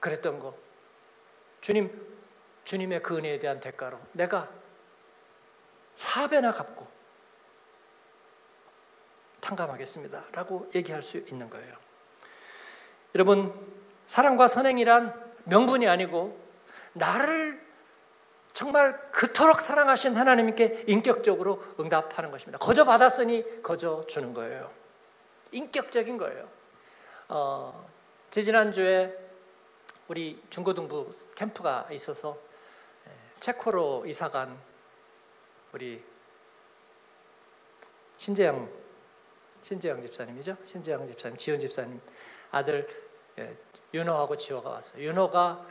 그랬던 0.00 0.38
거 0.38 0.56
주님 1.60 2.18
주님의 2.64 3.02
그 3.02 3.16
은혜에 3.16 3.38
대한 3.38 3.60
대가로 3.60 3.98
내가 4.12 4.50
사배나 5.94 6.52
갚고 6.52 6.86
탕감하겠습니다 9.40 10.24
라고 10.32 10.70
얘기할 10.74 11.02
수 11.02 11.18
있는 11.18 11.48
거예요. 11.50 11.74
여러분 13.14 13.52
사랑과 14.06 14.48
선행이란 14.48 15.28
명분이 15.44 15.88
아니고 15.88 16.38
나를 16.92 17.66
정말 18.52 19.10
그토록 19.12 19.60
사랑하신 19.60 20.16
하나님께 20.16 20.84
인격적으로 20.88 21.62
응답하는 21.78 22.30
것입니다. 22.30 22.58
거저 22.58 22.84
받았으니 22.84 23.62
거저 23.62 24.04
주는 24.06 24.34
거예요. 24.34 24.70
인격적인 25.52 26.18
거예요. 26.18 26.48
어, 27.28 27.88
지지난주에 28.30 29.16
우리 30.08 30.42
중고등부 30.50 31.10
캠프가 31.34 31.86
있어서 31.92 32.38
예, 33.06 33.10
체코로 33.40 34.04
이사간 34.06 34.58
우리 35.72 36.02
신재영 38.16 38.68
신재영 39.62 40.02
집사님이죠. 40.02 40.56
신재영 40.64 41.06
집사님, 41.08 41.36
지원 41.36 41.60
집사님 41.60 42.00
아들 42.50 42.88
예, 43.38 43.56
윤호하고 43.94 44.36
지호가 44.36 44.70
왔어요. 44.70 45.02
윤호가 45.02 45.66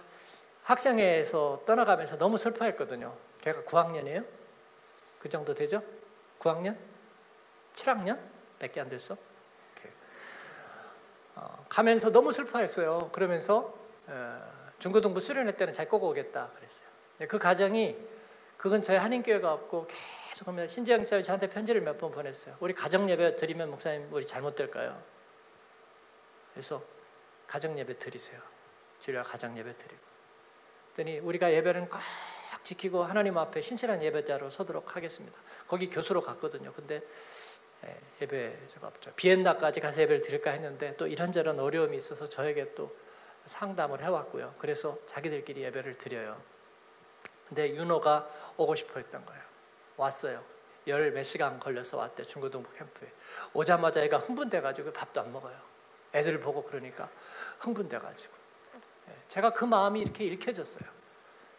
학생회에서 0.63 1.63
떠나가면서 1.65 2.17
너무 2.17 2.38
슬퍼했거든요. 2.38 3.15
걔가 3.41 3.62
9학년이에요. 3.62 4.26
그 5.19 5.30
정도 5.30 5.54
되죠? 5.54 5.82
9학년? 6.39 6.78
7학년? 7.73 8.19
밖에 8.60 8.82
안 8.82 8.89
됐어. 8.89 9.17
어, 11.36 11.65
가면서 11.69 12.10
너무 12.10 12.32
슬퍼했어요. 12.32 13.10
그러면서 13.12 13.73
어, 14.08 14.52
중고등부 14.80 15.19
수련회 15.19 15.56
때는 15.56 15.71
잘 15.71 15.88
꼬고 15.88 16.10
오겠다 16.10 16.50
그랬어요. 16.56 16.88
그 17.28 17.38
가정이 17.38 17.95
그건 18.58 18.82
저희 18.82 18.97
한인교회가 18.97 19.54
없고 19.54 19.88
하면 20.45 20.67
신재영 20.67 21.06
씨가 21.06 21.21
저한테 21.23 21.50
편지를 21.50 21.82
몇 21.82 21.97
번 21.97 22.12
보냈어요. 22.12 22.56
우리 22.60 22.73
가정 22.73 23.10
예배 23.10 23.36
드리면 23.38 23.69
목사님 23.69 24.08
우리 24.12 24.26
잘못될까요? 24.26 25.02
그래서 26.54 26.84
가정 27.47 27.78
예배 27.80 27.97
드리세요. 28.00 28.39
주일날 29.00 29.23
가정 29.23 29.58
예배 29.58 29.78
드리고 29.78 30.02
그랬더니 30.93 31.19
우리가 31.19 31.52
예배는 31.54 31.89
꼭 31.89 32.00
지키고 32.63 33.04
하나님 33.04 33.38
앞에 33.38 33.62
신실한 33.62 34.04
예배자로 34.04 34.50
서도록 34.50 34.95
하겠습니다. 34.95 35.38
거기 35.67 35.89
교수로 35.89 36.21
갔거든요. 36.21 36.73
근데 36.73 37.02
예, 37.86 37.95
예배가 38.21 38.88
없죠. 38.88 39.13
비엔나까지 39.15 39.80
가서 39.80 40.02
예배를 40.02 40.21
드릴까 40.21 40.52
했는데 40.52 40.95
또 40.97 41.06
이런저런 41.08 41.60
어려움이 41.60 41.95
있어서 41.97 42.28
저에게 42.28 42.73
또 42.73 42.95
상담을 43.45 44.04
해왔고요. 44.04 44.56
그래서 44.58 44.97
자기들끼리 45.06 45.62
예배를 45.63 45.97
드려요. 46.00 46.41
근데 47.47 47.69
윤호가 47.69 48.28
오고 48.58 48.76
싶어 48.76 49.00
했던 49.00 49.23
거예요. 49.26 49.41
왔어요. 49.97 50.43
열 50.88 51.12
몇 51.12 51.23
시간 51.23 51.60
걸려서 51.60 51.97
왔대 51.97 52.23
중고등부 52.23 52.71
캠프에. 52.73 53.12
오자마자 53.53 54.01
애가 54.01 54.19
흥분돼가지고 54.19 54.93
밥도 54.93 55.19
안 55.21 55.33
먹어요. 55.33 55.57
애들을 56.15 56.39
보고 56.39 56.63
그러니까 56.63 57.10
흥분돼가지고. 57.60 58.33
예, 59.10 59.13
제가 59.27 59.51
그 59.51 59.65
마음이 59.65 59.99
이렇게 59.99 60.23
읽혀졌어요. 60.25 60.88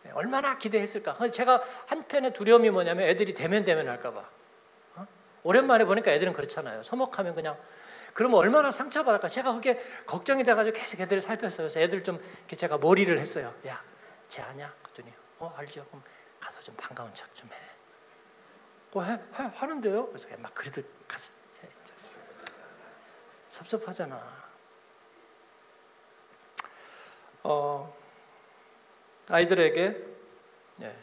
예, 0.07 0.11
얼마나 0.13 0.57
기대했을까. 0.57 1.31
제가 1.31 1.63
한편의 1.87 2.33
두려움이 2.33 2.71
뭐냐면 2.71 3.07
애들이 3.09 3.35
대면 3.35 3.65
대면 3.65 3.89
할까봐. 3.89 4.31
어? 4.97 5.07
오랜만에 5.43 5.85
보니까 5.85 6.11
애들은 6.13 6.33
그렇잖아요. 6.33 6.83
서먹하면 6.83 7.35
그냥 7.35 7.59
그러면 8.15 8.39
얼마나 8.39 8.71
상처받을까. 8.71 9.29
제가 9.29 9.53
그게 9.53 9.79
걱정이 10.07 10.43
돼가지고 10.45 10.79
계속 10.79 11.01
애들을 11.01 11.21
살폈어요. 11.21 11.67
그래서 11.69 11.81
애들 11.81 12.03
좀 12.03 12.19
이렇게 12.39 12.57
제가 12.57 12.79
머리를 12.79 13.17
했어요. 13.19 13.55
야, 13.67 13.83
쟤 14.29 14.41
아냐? 14.43 14.73
그랬더니 14.83 15.13
어 15.39 15.53
알죠. 15.57 15.85
그럼 15.87 16.03
가서 16.41 16.61
좀 16.63 16.75
반가운 16.77 17.13
척 17.13 17.33
좀 17.35 17.49
해. 17.53 17.68
뭐 18.93 19.03
해, 19.05 19.13
해 19.13 19.19
하는데요. 19.55 20.07
그래서 20.09 20.29
막 20.39 20.55
그래도 20.55 20.83
가서 21.07 21.33
섭섭하잖아. 23.51 24.49
어, 27.43 27.97
아이들에게 29.29 30.07
예, 30.83 30.97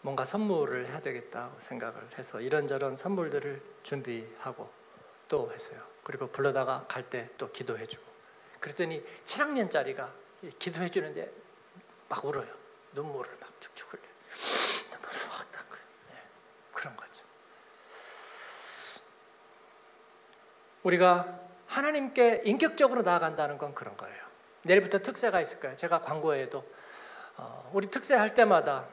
뭔가 0.00 0.24
선물을 0.24 0.86
해야 0.86 1.00
되겠다고 1.00 1.58
생각을 1.60 2.18
해서 2.18 2.40
이런저런 2.40 2.94
선물들을 2.96 3.62
준비하고 3.82 4.70
또 5.28 5.50
했어요. 5.52 5.82
그리고 6.04 6.28
불러다가 6.30 6.86
갈 6.88 7.08
때 7.10 7.28
또 7.38 7.50
기도해주고 7.50 8.04
그랬더니 8.60 9.04
7학년짜리가 9.24 10.10
기도해주는데 10.58 11.32
막 12.08 12.24
울어요. 12.24 12.52
눈물을 12.92 13.36
막 13.40 13.50
축축 13.60 13.92
흘려. 13.92 14.02
눈물을 14.92 15.28
막 15.28 15.52
닦고요. 15.52 15.80
예, 16.12 16.22
그런 16.72 16.96
거죠. 16.96 17.24
우리가 20.84 21.40
하나님께 21.66 22.42
인격적으로 22.44 23.02
나아간다는 23.02 23.58
건 23.58 23.74
그런 23.74 23.96
거예요. 23.96 24.16
내일부터 24.62 24.98
특세가 25.00 25.40
있을 25.40 25.60
거예요. 25.60 25.76
제가 25.76 26.00
광고에도 26.00 26.64
어, 27.36 27.68
우리 27.72 27.90
특세 27.90 28.14
할 28.14 28.34
때마다 28.34 28.84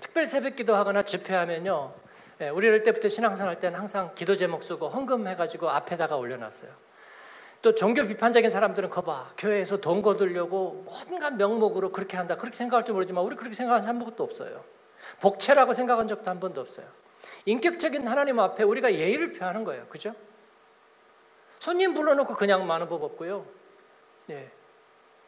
특별 0.00 0.26
새벽기도 0.26 0.76
하거나 0.76 1.02
집회하면요 1.02 1.92
예, 2.40 2.48
우리 2.50 2.68
어릴 2.68 2.84
때부터 2.84 3.08
신앙생활 3.08 3.58
때는 3.58 3.78
항상 3.78 4.12
기도 4.14 4.36
제목 4.36 4.62
쓰고 4.62 4.88
헌금 4.88 5.26
해가지고 5.26 5.70
앞에다가 5.70 6.16
올려놨어요. 6.16 6.70
또 7.60 7.74
종교 7.74 8.06
비판적인 8.06 8.48
사람들은 8.48 8.90
거봐 8.90 9.30
교회에서 9.36 9.78
돈 9.78 10.02
거두려고 10.02 10.86
온갖 11.10 11.34
명목으로 11.34 11.90
그렇게 11.90 12.16
한다 12.16 12.36
그렇게 12.36 12.56
생각할지 12.56 12.92
모르지만 12.92 13.24
우리 13.24 13.34
그렇게 13.34 13.56
생각한 13.56 13.84
한 13.84 13.98
번도 13.98 14.22
없어요. 14.22 14.62
복채라고 15.20 15.72
생각한 15.72 16.06
적도 16.06 16.30
한 16.30 16.38
번도 16.38 16.60
없어요. 16.60 16.86
인격적인 17.46 18.06
하나님 18.06 18.38
앞에 18.38 18.62
우리가 18.62 18.94
예의를 18.94 19.32
표하는 19.32 19.64
거예요. 19.64 19.86
그죠? 19.88 20.14
손님 21.58 21.94
불러놓고 21.94 22.34
그냥 22.36 22.66
많은 22.66 22.88
법 22.88 23.02
없고요. 23.02 23.44
예. 24.30 24.50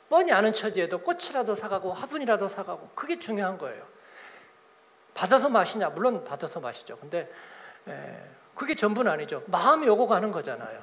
뻔히 0.08 0.32
아는 0.32 0.52
처지에도 0.52 0.98
꽃이라도 1.00 1.54
사가고 1.54 1.92
화분이라도 1.92 2.48
사가고 2.48 2.90
그게 2.94 3.18
중요한 3.18 3.58
거예요. 3.58 3.84
받아서 5.14 5.48
마시냐? 5.48 5.90
물론 5.90 6.24
받아서 6.24 6.60
마시죠. 6.60 6.96
근데 6.98 7.30
에, 7.88 8.16
그게 8.54 8.74
전부는 8.74 9.10
아니죠. 9.10 9.42
마음이 9.46 9.88
오고 9.88 10.06
가는 10.06 10.30
거잖아요. 10.30 10.82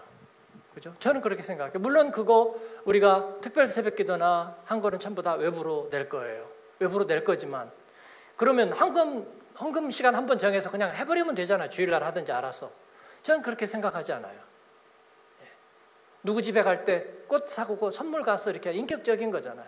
그죠? 0.74 0.94
저는 1.00 1.22
그렇게 1.22 1.44
생각해요. 1.44 1.80
물론 1.80 2.12
그거 2.12 2.56
우리가 2.86 3.40
특별 3.42 3.68
새벽기도나 3.68 4.58
한 4.66 4.80
거는 4.80 5.00
전부 5.00 5.24
다 5.24 5.34
외부로 5.34 5.90
낼 5.92 6.08
거예요. 6.08 6.48
외부로 6.80 7.06
낼 7.06 7.24
거지만 7.24 7.72
그러면 8.36 8.72
헌금 8.72 9.38
헌금 9.60 9.90
시간 9.92 10.14
한 10.14 10.28
번 10.28 10.38
정해서 10.38 10.70
그냥 10.70 10.94
해버리면 10.96 11.34
되잖아요. 11.34 11.70
주일날 11.70 12.04
하든지 12.04 12.32
알아서. 12.32 12.72
저는 13.24 13.42
그렇게 13.42 13.66
생각하지 13.66 14.14
않아요. 14.14 14.40
예. 16.28 16.30
누구 16.30 16.42
집에 16.42 16.62
갈 16.64 16.84
때 16.86 17.18
꽃 17.28 17.50
사고 17.50 17.92
선물 17.92 18.24
가서 18.24 18.52
이렇게 18.52 18.72
인격적인 18.72 19.32
거잖아요. 19.32 19.68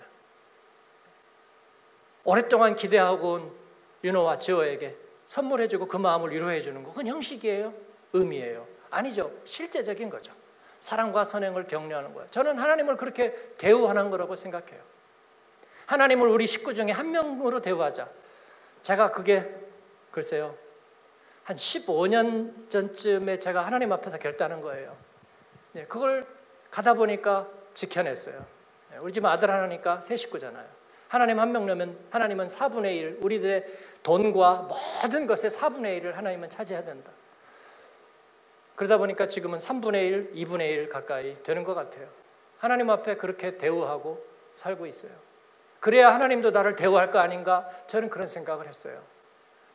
오랫동안 2.23 2.75
기대하고 2.75 3.33
온 3.33 3.51
윤호와 4.03 4.39
지호에게 4.39 4.95
선물해주고 5.27 5.87
그 5.87 5.97
마음을 5.97 6.31
위로해주는 6.31 6.83
거 6.83 6.89
그건 6.89 7.07
형식이에요? 7.07 7.73
의미예요? 8.13 8.67
아니죠. 8.89 9.31
실제적인 9.45 10.09
거죠. 10.09 10.33
사랑과 10.79 11.23
선행을 11.25 11.67
격려하는 11.67 12.13
거예요. 12.13 12.29
저는 12.31 12.57
하나님을 12.57 12.97
그렇게 12.97 13.33
대우하는 13.57 14.09
거라고 14.09 14.35
생각해요. 14.35 14.81
하나님을 15.85 16.27
우리 16.27 16.47
식구 16.47 16.73
중에 16.73 16.91
한 16.91 17.11
명으로 17.11 17.61
대우하자. 17.61 18.09
제가 18.81 19.11
그게 19.11 19.53
글쎄요. 20.11 20.55
한 21.43 21.57
15년 21.57 22.69
전쯤에 22.69 23.37
제가 23.37 23.65
하나님 23.65 23.91
앞에서 23.91 24.17
결단한 24.17 24.61
거예요. 24.61 24.95
네, 25.73 25.85
그걸 25.85 26.25
가다 26.71 26.93
보니까 26.93 27.47
지켜냈어요. 27.73 28.45
네, 28.91 28.97
우리 28.97 29.13
집 29.13 29.25
아들 29.25 29.49
하나니까 29.49 30.01
세 30.01 30.15
식구잖아요. 30.15 30.65
하나님 31.07 31.39
한 31.39 31.51
명 31.51 31.65
넣으면 31.65 31.97
하나님은 32.11 32.45
4분의 32.47 32.95
1, 32.97 33.17
우리들의 33.21 33.65
돈과 34.03 34.67
모든 35.03 35.25
것의 35.25 35.49
4분의 35.51 36.01
1을 36.01 36.13
하나님은 36.13 36.49
차지해야 36.49 36.83
된다. 36.83 37.11
그러다 38.75 38.97
보니까 38.97 39.27
지금은 39.27 39.57
3분의 39.57 39.95
1, 39.95 40.31
2분의 40.35 40.61
1 40.61 40.89
가까이 40.89 41.41
되는 41.43 41.63
것 41.63 41.73
같아요. 41.73 42.07
하나님 42.59 42.89
앞에 42.89 43.15
그렇게 43.17 43.57
대우하고 43.57 44.23
살고 44.51 44.85
있어요. 44.85 45.11
그래야 45.79 46.13
하나님도 46.13 46.51
나를 46.51 46.75
대우할 46.75 47.11
거 47.11 47.19
아닌가? 47.19 47.67
저는 47.87 48.09
그런 48.09 48.27
생각을 48.27 48.67
했어요. 48.67 49.01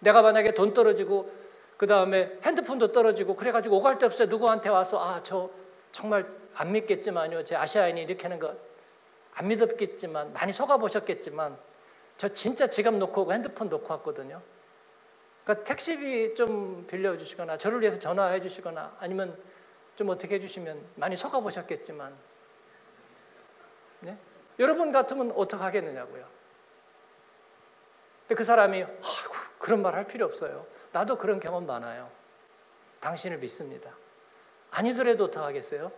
내가 0.01 0.23
만약에 0.23 0.55
돈 0.55 0.73
떨어지고 0.75 1.31
그 1.77 1.87
다음에 1.87 2.39
핸드폰도 2.45 2.93
떨어지고 2.93 3.35
그래가지고 3.37 3.77
오갈 3.79 3.99
데 3.99 4.07
없어요. 4.07 4.29
누구한테 4.29 4.69
와서 4.69 5.03
아 5.03 5.21
저 5.23 5.51
정말 5.95 6.27
안 6.55 6.73
믿겠지만요. 6.73 7.45
제 7.45 7.55
아시아인이 7.57 8.03
이렇게 8.03 8.23
하는 8.25 8.39
거 8.39 8.55
안 9.37 9.49
믿었겠지만 9.49 10.33
많이 10.33 10.53
속아 10.53 10.77
보셨겠지만 10.77 11.59
저 12.17 12.29
진짜 12.29 12.67
지갑 12.69 12.95
놓고 12.95 13.33
핸드폰 13.33 13.69
놓고 13.69 13.93
왔거든요. 13.95 14.41
그러니까 15.43 15.65
택시비 15.65 16.35
좀 16.37 16.87
빌려 16.87 17.19
주시거나 17.19 17.59
저를 17.59 17.81
위해서 17.81 17.99
전화해 17.99 18.41
주시거나 18.41 18.97
아니면 19.01 19.37
좀 19.97 20.09
어떻게 20.11 20.37
해 20.37 20.41
주시면 20.41 20.85
많이 20.95 21.17
속아 21.17 21.41
보셨겠지만 21.41 22.15
네? 24.01 24.17
여러분 24.61 24.93
같으면 24.93 25.33
어떻게 25.33 25.63
하겠느냐고요. 25.63 26.25
근데 28.21 28.35
그 28.37 28.45
사람이 28.45 28.83
아이고 28.85 29.35
그런 29.59 29.83
말 29.83 29.95
할 29.97 30.07
필요 30.07 30.27
없어요. 30.27 30.65
나도 30.93 31.19
그런 31.19 31.41
경험 31.41 31.67
많아요. 31.67 32.09
당신을 33.01 33.39
믿습니다. 33.39 33.91
아니더라도 34.75 35.25
어떻게 35.25 35.45
하겠어요? 35.45 35.93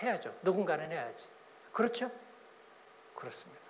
해야죠. 0.00 0.34
누군가는 0.42 0.90
해야지. 0.90 1.26
그렇죠? 1.72 2.10
그렇습니다. 3.14 3.62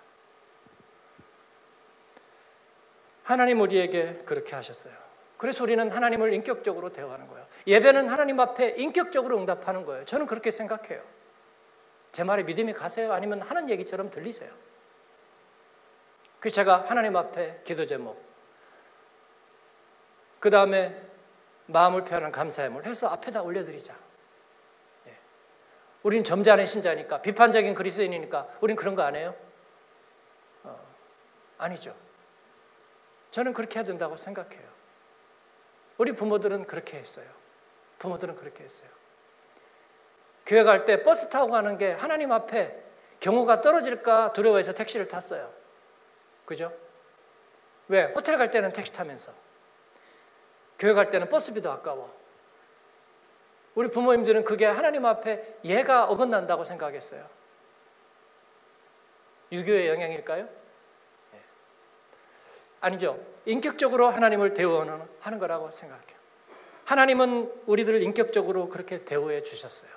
하나님 3.23 3.61
우리에게 3.61 4.23
그렇게 4.25 4.55
하셨어요. 4.55 4.93
그래서 5.37 5.63
우리는 5.63 5.89
하나님을 5.89 6.33
인격적으로 6.33 6.91
대화하는 6.91 7.27
거예요. 7.27 7.45
예배는 7.67 8.09
하나님 8.09 8.39
앞에 8.39 8.75
인격적으로 8.77 9.37
응답하는 9.39 9.85
거예요. 9.85 10.05
저는 10.05 10.25
그렇게 10.25 10.51
생각해요. 10.51 11.01
제 12.11 12.23
말에 12.23 12.43
믿음이 12.43 12.73
가세요? 12.73 13.13
아니면 13.13 13.41
하는 13.41 13.69
얘기처럼 13.69 14.11
들리세요? 14.11 14.51
그 16.39 16.49
제가 16.49 16.85
하나님 16.89 17.15
앞에 17.15 17.61
기도 17.63 17.85
제목, 17.85 18.21
그 20.39 20.49
다음에 20.49 21.01
마음을 21.67 22.03
표하는 22.03 22.31
감사함을 22.31 22.85
해서 22.85 23.07
앞에다 23.07 23.41
올려드리자. 23.41 24.02
예. 26.03 26.07
우리는 26.07 26.23
점잖은 26.23 26.65
신자니까 26.65 27.21
비판적인 27.21 27.73
그리스도인이니까 27.75 28.47
우리는 28.61 28.75
그런 28.75 28.95
거 28.95 29.03
안 29.03 29.15
해요? 29.15 29.35
어, 30.63 30.79
아니죠. 31.57 31.95
저는 33.31 33.53
그렇게 33.53 33.79
해야 33.79 33.83
된다고 33.85 34.15
생각해요. 34.15 34.67
우리 35.97 36.11
부모들은 36.13 36.65
그렇게 36.67 36.97
했어요. 36.97 37.25
부모들은 37.99 38.35
그렇게 38.35 38.63
했어요. 38.63 38.89
교회 40.45 40.63
갈 40.63 40.85
때 40.85 41.03
버스 41.03 41.29
타고 41.29 41.49
가는 41.51 41.77
게 41.77 41.93
하나님 41.93 42.31
앞에 42.31 42.83
경호가 43.21 43.61
떨어질까 43.61 44.33
두려워해서 44.33 44.73
택시를 44.73 45.07
탔어요. 45.07 45.51
그죠? 46.45 46.73
왜? 47.87 48.05
호텔 48.13 48.37
갈 48.37 48.51
때는 48.51 48.71
택시 48.73 48.91
타면서. 48.91 49.31
교회 50.77 50.93
갈 50.93 51.09
때는 51.09 51.29
버스비도 51.29 51.71
아까워. 51.71 52.13
우리 53.75 53.89
부모님들은 53.89 54.43
그게 54.43 54.65
하나님 54.65 55.05
앞에 55.05 55.57
예가 55.63 56.05
어긋난다고 56.05 56.63
생각했어요. 56.63 57.27
유교의 59.51 59.87
영향일까요? 59.89 60.43
네. 61.31 61.39
아니죠. 62.81 63.19
인격적으로 63.45 64.09
하나님을 64.09 64.53
대우하는 64.53 65.39
거라고 65.39 65.71
생각해요. 65.71 66.13
하나님은 66.85 67.51
우리들을 67.65 68.01
인격적으로 68.03 68.69
그렇게 68.69 69.05
대우해 69.05 69.41
주셨어요. 69.43 69.91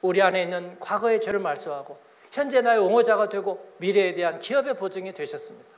우리 0.00 0.22
안에 0.22 0.42
있는 0.42 0.78
과거의 0.78 1.20
죄를 1.20 1.40
말소하고 1.40 2.00
현재 2.30 2.60
나의 2.60 2.78
옹호자가 2.78 3.28
되고 3.28 3.74
미래에 3.78 4.14
대한 4.14 4.38
기업의 4.38 4.74
보증이 4.74 5.12
되셨습니다. 5.12 5.68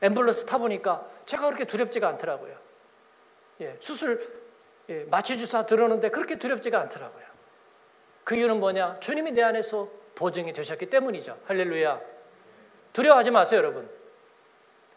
앰뷸런스 0.00 0.46
타보니까 0.46 1.08
제가 1.26 1.46
그렇게 1.46 1.64
두렵지가 1.64 2.08
않더라고요. 2.08 2.58
예, 3.60 3.76
수술 3.80 4.20
예, 4.20 4.41
마취 5.10 5.38
주사 5.38 5.66
들었는데 5.66 6.10
그렇게 6.10 6.38
두렵지가 6.38 6.80
않더라고요. 6.80 7.24
그 8.24 8.36
이유는 8.36 8.60
뭐냐? 8.60 9.00
주님이 9.00 9.32
내 9.32 9.42
안에서 9.42 9.88
보증이 10.14 10.52
되셨기 10.52 10.86
때문이죠. 10.86 11.38
할렐루야. 11.46 12.00
두려워하지 12.92 13.30
마세요, 13.30 13.58
여러분. 13.58 13.90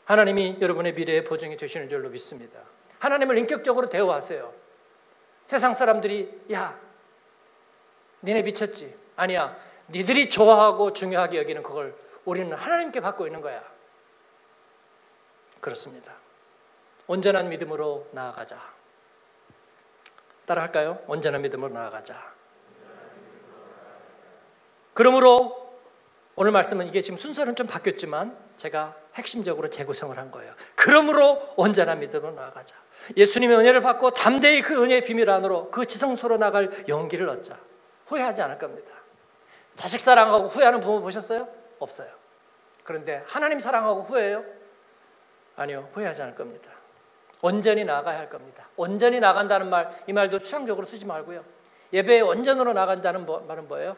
하나님이 0.05 0.57
여러분의 0.61 0.93
미래에 0.93 1.23
보증이 1.23 1.57
되시는 1.57 1.89
줄로 1.89 2.09
믿습니다. 2.09 2.59
하나님을 2.99 3.37
인격적으로 3.39 3.89
대우하세요. 3.89 4.53
세상 5.45 5.73
사람들이 5.73 6.41
야, 6.53 6.79
니네 8.23 8.43
미쳤지? 8.43 8.95
아니야. 9.15 9.57
니들이 9.89 10.29
좋아하고 10.29 10.93
중요하게 10.93 11.37
여기는 11.39 11.63
그걸 11.63 11.95
우리는 12.25 12.51
하나님께 12.55 12.99
받고 12.99 13.27
있는 13.27 13.41
거야. 13.41 13.63
그렇습니다. 15.61 16.13
온전한 17.07 17.49
믿음으로 17.49 18.07
나아가자. 18.11 18.74
따라할까요? 20.45 20.99
온전한 21.07 21.41
믿음으로 21.41 21.73
나아가자. 21.73 22.33
그러므로 24.93 25.65
오늘 26.35 26.51
말씀은 26.51 26.87
이게 26.87 27.01
지금 27.01 27.17
순서는 27.17 27.55
좀 27.55 27.67
바뀌었지만 27.67 28.37
제가 28.57 28.95
핵심적으로 29.15 29.69
재구성을 29.69 30.17
한 30.17 30.31
거예요. 30.31 30.53
그러므로 30.75 31.53
온전한 31.55 31.99
믿음으로 31.99 32.33
나아가자. 32.33 32.75
예수님의 33.15 33.57
은혜를 33.57 33.81
받고 33.81 34.11
담대히 34.11 34.61
그 34.61 34.81
은혜의 34.81 35.03
비밀 35.05 35.29
안으로 35.29 35.69
그 35.71 35.85
지성소로 35.85 36.37
나갈 36.37 36.71
용기를 36.87 37.29
얻자. 37.29 37.57
후회하지 38.07 38.41
않을 38.43 38.57
겁니다. 38.57 38.91
자식 39.75 39.99
사랑하고 39.99 40.47
후회하는 40.47 40.79
부모 40.79 41.01
보셨어요? 41.01 41.47
없어요. 41.79 42.09
그런데 42.83 43.23
하나님 43.27 43.59
사랑하고 43.59 44.03
후회해요? 44.03 44.43
아니요, 45.55 45.89
후회하지 45.93 46.21
않을 46.23 46.35
겁니다. 46.35 46.71
온전히 47.45 47.83
나가야 47.83 48.17
할 48.17 48.27
겁니다. 48.27 48.67
온전히 48.75 49.19
나간다는 49.19 49.69
말, 49.69 49.95
이 50.07 50.13
말도 50.13 50.39
추상적으로 50.39 50.87
쓰지 50.87 51.05
말고요. 51.05 51.45
예배에 51.93 52.21
온전으로 52.21 52.73
나간다는 52.73 53.23
말은 53.47 53.67
뭐예요? 53.67 53.95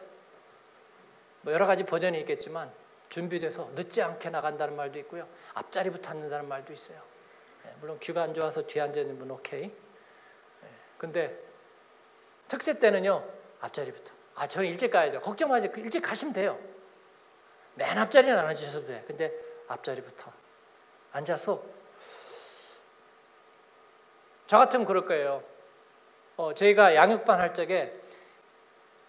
뭐 1.40 1.54
여러 1.54 1.66
가지 1.66 1.84
버전이 1.84 2.20
있겠지만 2.20 2.70
준비돼서 3.08 3.70
늦지 3.74 4.02
않게 4.02 4.28
나간다는 4.28 4.76
말도 4.76 4.98
있고요. 4.98 5.26
앞자리부터 5.54 6.10
앉는다는 6.10 6.46
말도 6.46 6.74
있어요. 6.74 7.00
예, 7.64 7.74
물론 7.80 7.98
귀가 8.00 8.22
안 8.22 8.34
좋아서 8.34 8.66
뒤에 8.66 8.82
앉아 8.82 9.00
있는 9.00 9.18
분 9.18 9.30
오케이. 9.30 9.64
예, 9.64 9.70
근데 10.98 11.34
특세 12.48 12.78
때는요 12.78 13.24
앞자리부터. 13.60 14.12
아 14.34 14.46
저는 14.46 14.68
일찍 14.68 14.90
가야 14.90 15.10
돼요. 15.10 15.22
걱정하지 15.22 15.70
일찍 15.76 16.02
가시면 16.02 16.34
돼요. 16.34 16.58
맨 17.76 17.96
앞자리는 17.96 18.38
안 18.38 18.46
앉으셔도 18.46 18.86
돼. 18.88 19.04
근데 19.06 19.32
앞자리부터 19.68 20.30
앉아서 21.12 21.77
저 24.48 24.58
같으면 24.58 24.86
그럴 24.86 25.04
거예요. 25.04 25.44
어, 26.36 26.54
저희가 26.54 26.94
양육반 26.96 27.38
할 27.38 27.54
적에 27.54 27.92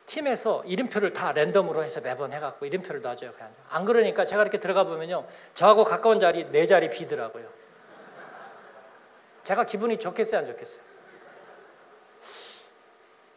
팀에서 0.06 0.64
이름표를 0.66 1.14
다 1.14 1.32
랜덤으로 1.32 1.84
해서 1.84 2.02
매번 2.02 2.34
해갖고 2.34 2.66
이름표를 2.66 3.02
놔줘요. 3.02 3.32
그냥. 3.32 3.54
안 3.70 3.86
그러니까 3.86 4.26
제가 4.26 4.42
이렇게 4.42 4.60
들어가 4.60 4.84
보면요. 4.84 5.26
저하고 5.54 5.86
가까운 5.86 6.20
자리 6.20 6.46
네 6.52 6.66
자리 6.66 6.90
비더라고요. 6.90 7.48
제가 9.44 9.64
기분이 9.64 9.98
좋겠어요, 9.98 10.42
안 10.42 10.46
좋겠어요? 10.48 10.84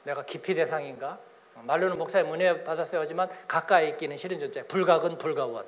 내가 0.05 0.24
기피 0.24 0.55
대상인가? 0.55 1.20
말로는 1.55 1.98
목사님 1.98 2.32
은혜 2.32 2.64
받았어요 2.64 3.00
하지만 3.00 3.30
가까이 3.46 3.90
있기는 3.90 4.16
싫은 4.16 4.40
존재. 4.40 4.62
불가근 4.64 5.18
불가원. 5.18 5.64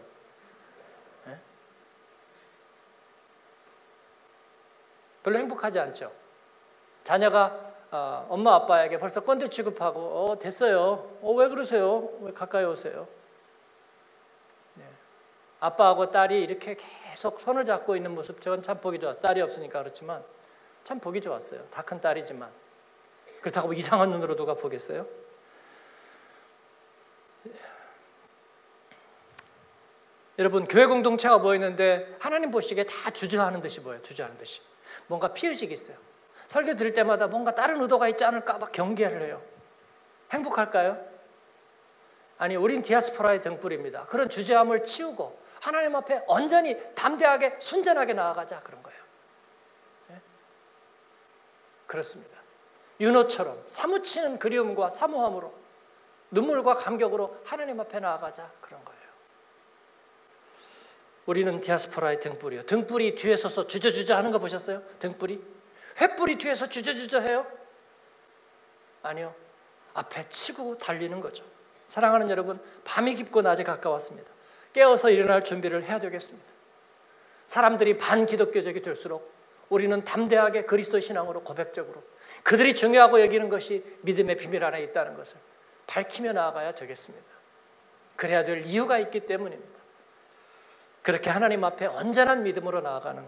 예? 1.28 1.38
별로 5.22 5.38
행복하지 5.38 5.78
않죠. 5.78 6.23
자녀가 7.04 7.60
어, 7.90 8.26
엄마 8.28 8.54
아빠에게 8.56 8.98
벌써 8.98 9.20
건대 9.22 9.48
취급하고 9.48 10.00
어 10.00 10.38
됐어요. 10.38 11.18
어 11.22 11.32
왜 11.34 11.48
그러세요? 11.48 12.08
왜 12.22 12.32
가까이 12.32 12.64
오세요? 12.64 13.06
네. 14.74 14.84
아빠하고 15.60 16.10
딸이 16.10 16.42
이렇게 16.42 16.76
계속 17.10 17.40
손을 17.40 17.64
잡고 17.64 17.94
있는 17.94 18.14
모습 18.14 18.40
저는 18.40 18.62
참 18.64 18.80
보기 18.80 18.98
좋았어요. 18.98 19.20
딸이 19.22 19.40
없으니까 19.42 19.80
그렇지만 19.80 20.24
참 20.82 20.98
보기 20.98 21.20
좋았어요. 21.20 21.60
다 21.70 21.82
큰 21.82 22.00
딸이지만 22.00 22.50
그렇다고 23.40 23.68
뭐 23.68 23.74
이상한 23.74 24.10
눈으로 24.10 24.34
누가 24.36 24.54
보겠어요? 24.54 25.06
여러분 30.38 30.66
교회 30.66 30.86
공동체가 30.86 31.38
보이는데 31.38 32.16
하나님 32.18 32.50
보시기에 32.50 32.84
다 32.84 33.10
주저하는 33.10 33.60
듯이 33.60 33.80
보여요. 33.80 34.02
주저하는 34.02 34.36
듯이 34.38 34.60
뭔가 35.06 35.32
피의식이 35.32 35.72
있어요. 35.72 35.96
설교 36.48 36.76
들을 36.76 36.92
때마다 36.92 37.26
뭔가 37.26 37.54
다른 37.54 37.80
의도가 37.82 38.08
있지 38.08 38.24
않을까 38.24 38.58
막 38.58 38.72
경계를 38.72 39.22
해요. 39.22 39.42
행복할까요? 40.32 40.98
아니, 42.38 42.56
우린 42.56 42.82
디아스포라의 42.82 43.42
등불입니다. 43.42 44.06
그런 44.06 44.28
주저함을 44.28 44.84
치우고 44.84 45.38
하나님 45.60 45.96
앞에 45.96 46.24
온전히 46.26 46.76
담대하게 46.94 47.56
순전하게 47.58 48.12
나아가자 48.12 48.60
그런 48.60 48.82
거예요. 48.82 49.00
네? 50.08 50.20
그렇습니다. 51.86 52.38
윤호처럼 53.00 53.62
사무치는 53.66 54.38
그리움과 54.38 54.90
사모함으로 54.90 55.54
눈물과 56.30 56.74
감격으로 56.74 57.38
하나님 57.44 57.80
앞에 57.80 58.00
나아가자 58.00 58.50
그런 58.60 58.84
거예요. 58.84 59.00
우리는 61.26 61.60
디아스포라의 61.60 62.20
등불이요. 62.20 62.66
등불이 62.66 63.14
뒤에 63.14 63.36
서서 63.36 63.66
주저주저 63.66 64.14
하는 64.14 64.30
거 64.30 64.38
보셨어요? 64.38 64.82
등불이? 64.98 65.53
횃불이 65.96 66.38
뒤에서 66.40 66.68
주저주저 66.68 67.20
해요? 67.20 67.46
아니요. 69.02 69.34
앞에 69.94 70.28
치고 70.28 70.78
달리는 70.78 71.20
거죠. 71.20 71.44
사랑하는 71.86 72.30
여러분, 72.30 72.60
밤이 72.84 73.14
깊고 73.14 73.42
낮에 73.42 73.62
가까웠습니다. 73.62 74.30
깨어서 74.72 75.10
일어날 75.10 75.44
준비를 75.44 75.84
해야 75.84 76.00
되겠습니다. 76.00 76.46
사람들이 77.46 77.98
반기독교적이 77.98 78.82
될수록 78.82 79.32
우리는 79.68 80.02
담대하게 80.04 80.64
그리스도 80.64 81.00
신앙으로 81.00 81.42
고백적으로 81.42 82.02
그들이 82.42 82.74
중요하고 82.74 83.20
여기는 83.20 83.48
것이 83.48 83.84
믿음의 84.02 84.36
비밀 84.36 84.64
안에 84.64 84.82
있다는 84.82 85.14
것을 85.14 85.38
밝히며 85.86 86.32
나아가야 86.32 86.74
되겠습니다. 86.74 87.24
그래야 88.16 88.44
될 88.44 88.64
이유가 88.66 88.98
있기 88.98 89.20
때문입니다. 89.20 89.74
그렇게 91.02 91.30
하나님 91.30 91.64
앞에 91.64 91.86
온전한 91.86 92.42
믿음으로 92.42 92.80
나아가는 92.80 93.24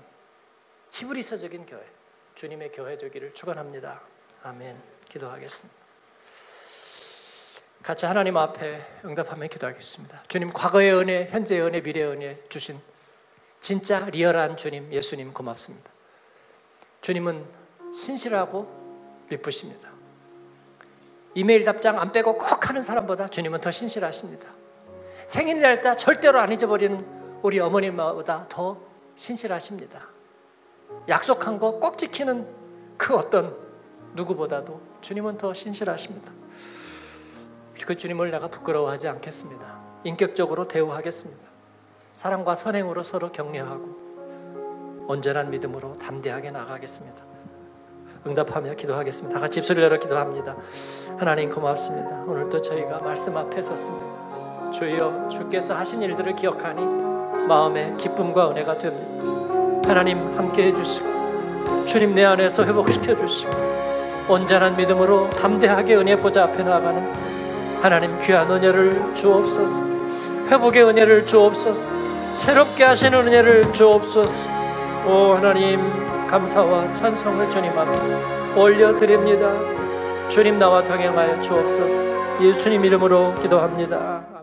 히브리서적인 0.93 1.67
교회, 1.67 1.85
주님의 2.37 2.71
교회 2.73 2.99
되기를 2.99 3.33
축원합니다. 3.33 4.03
아멘. 4.43 4.77
기도하겠습니다. 5.09 5.75
같이 7.83 8.05
하나님 8.05 8.37
앞에 8.37 8.85
응답하며 9.07 9.47
기도하겠습니다. 9.47 10.25
주님 10.29 10.53
과거의 10.53 10.93
은혜, 10.95 11.29
현재의 11.31 11.63
은혜, 11.63 11.81
미래의 11.81 12.07
은혜 12.09 12.43
주신 12.51 12.79
진짜 13.63 14.01
리얼한 14.01 14.59
주님, 14.59 14.93
예수님 14.93 15.33
고맙습니다. 15.33 15.91
주님은 17.01 17.47
신실하고 17.95 19.25
미쁘십니다. 19.31 19.89
이메일 21.35 21.65
답장 21.65 21.99
안 21.99 22.13
빼고 22.13 22.37
꼭 22.37 22.69
하는 22.69 22.83
사람보다 22.83 23.31
주님은 23.31 23.63
더 23.63 23.71
신실하십니다. 23.71 24.47
생일날 25.27 25.81
때 25.81 25.97
절대로 25.97 26.39
안 26.39 26.53
잊어버리는 26.53 27.41
우리 27.43 27.61
어머님보다 27.61 28.47
더 28.51 28.79
신실하십니다. 29.17 30.16
약속한 31.09 31.59
거 31.59 31.79
꼭 31.79 31.99
지키는 31.99 32.47
그 32.97 33.15
어떤 33.15 33.55
누구보다도 34.15 34.81
주님은 35.01 35.39
더 35.39 35.53
신실하십니다. 35.55 36.33
그 37.87 37.97
주님을 37.97 38.31
내가 38.31 38.49
부끄러워하지 38.49 39.09
않겠습니다. 39.09 39.65
인격적으로 40.05 40.67
대우하겠습니다. 40.67 41.47
사랑과 42.15 42.55
선행으로 42.55 43.03
서로 43.03 43.31
격려하고 43.31 45.05
온전한 45.07 45.51
믿음으로 45.51 45.99
담대하게 45.99 46.51
나가겠습니다. 46.51 47.23
응답하며 48.27 48.75
기도하겠습니다. 48.75 49.35
다 49.35 49.41
같이 49.41 49.61
입술을 49.61 49.85
열어 49.85 49.99
기도합니다. 49.99 50.57
하나님 51.19 51.51
고맙습니다. 51.51 52.25
오늘도 52.27 52.61
저희가 52.63 52.99
말씀 52.99 53.37
앞에 53.37 53.63
섰습니다. 53.63 54.71
주여 54.73 55.29
주께서 55.29 55.77
하신 55.77 56.03
일들을 56.03 56.35
기억하니 56.35 56.85
마음에 57.47 57.93
기쁨과 57.93 58.51
은혜가 58.51 58.79
됩니다. 58.79 59.46
하나님 59.87 60.19
함께 60.37 60.67
해주시고 60.67 61.87
주님 61.87 62.15
내 62.15 62.25
안에서 62.25 62.65
회복시켜 62.65 63.15
주시고 63.15 63.53
온전한 64.29 64.77
믿음으로 64.77 65.31
담대하게 65.31 65.97
은혜 65.97 66.17
보좌 66.17 66.45
앞에 66.45 66.65
나가는 66.65 67.09
하나님 67.81 68.19
귀한 68.21 68.51
은혜를 68.51 69.15
주옵소서. 69.15 69.83
회복의 70.51 70.85
은혜를 70.85 71.27
주옵소서. 71.27 71.93
새롭게 72.33 72.85
하시는 72.85 73.17
은혜를 73.27 73.73
주옵소서. 73.73 74.49
오 75.07 75.35
하나님 75.35 75.81
감사와 76.29 76.93
찬송을 76.93 77.49
주님 77.49 77.71
앞에 77.79 78.61
올려드립니다. 78.61 79.53
주님 80.29 80.59
나와 80.59 80.83
동행하여 80.83 81.41
주옵소서. 81.41 82.05
예수님 82.43 82.85
이름으로 82.85 83.35
기도합니다 83.41 84.36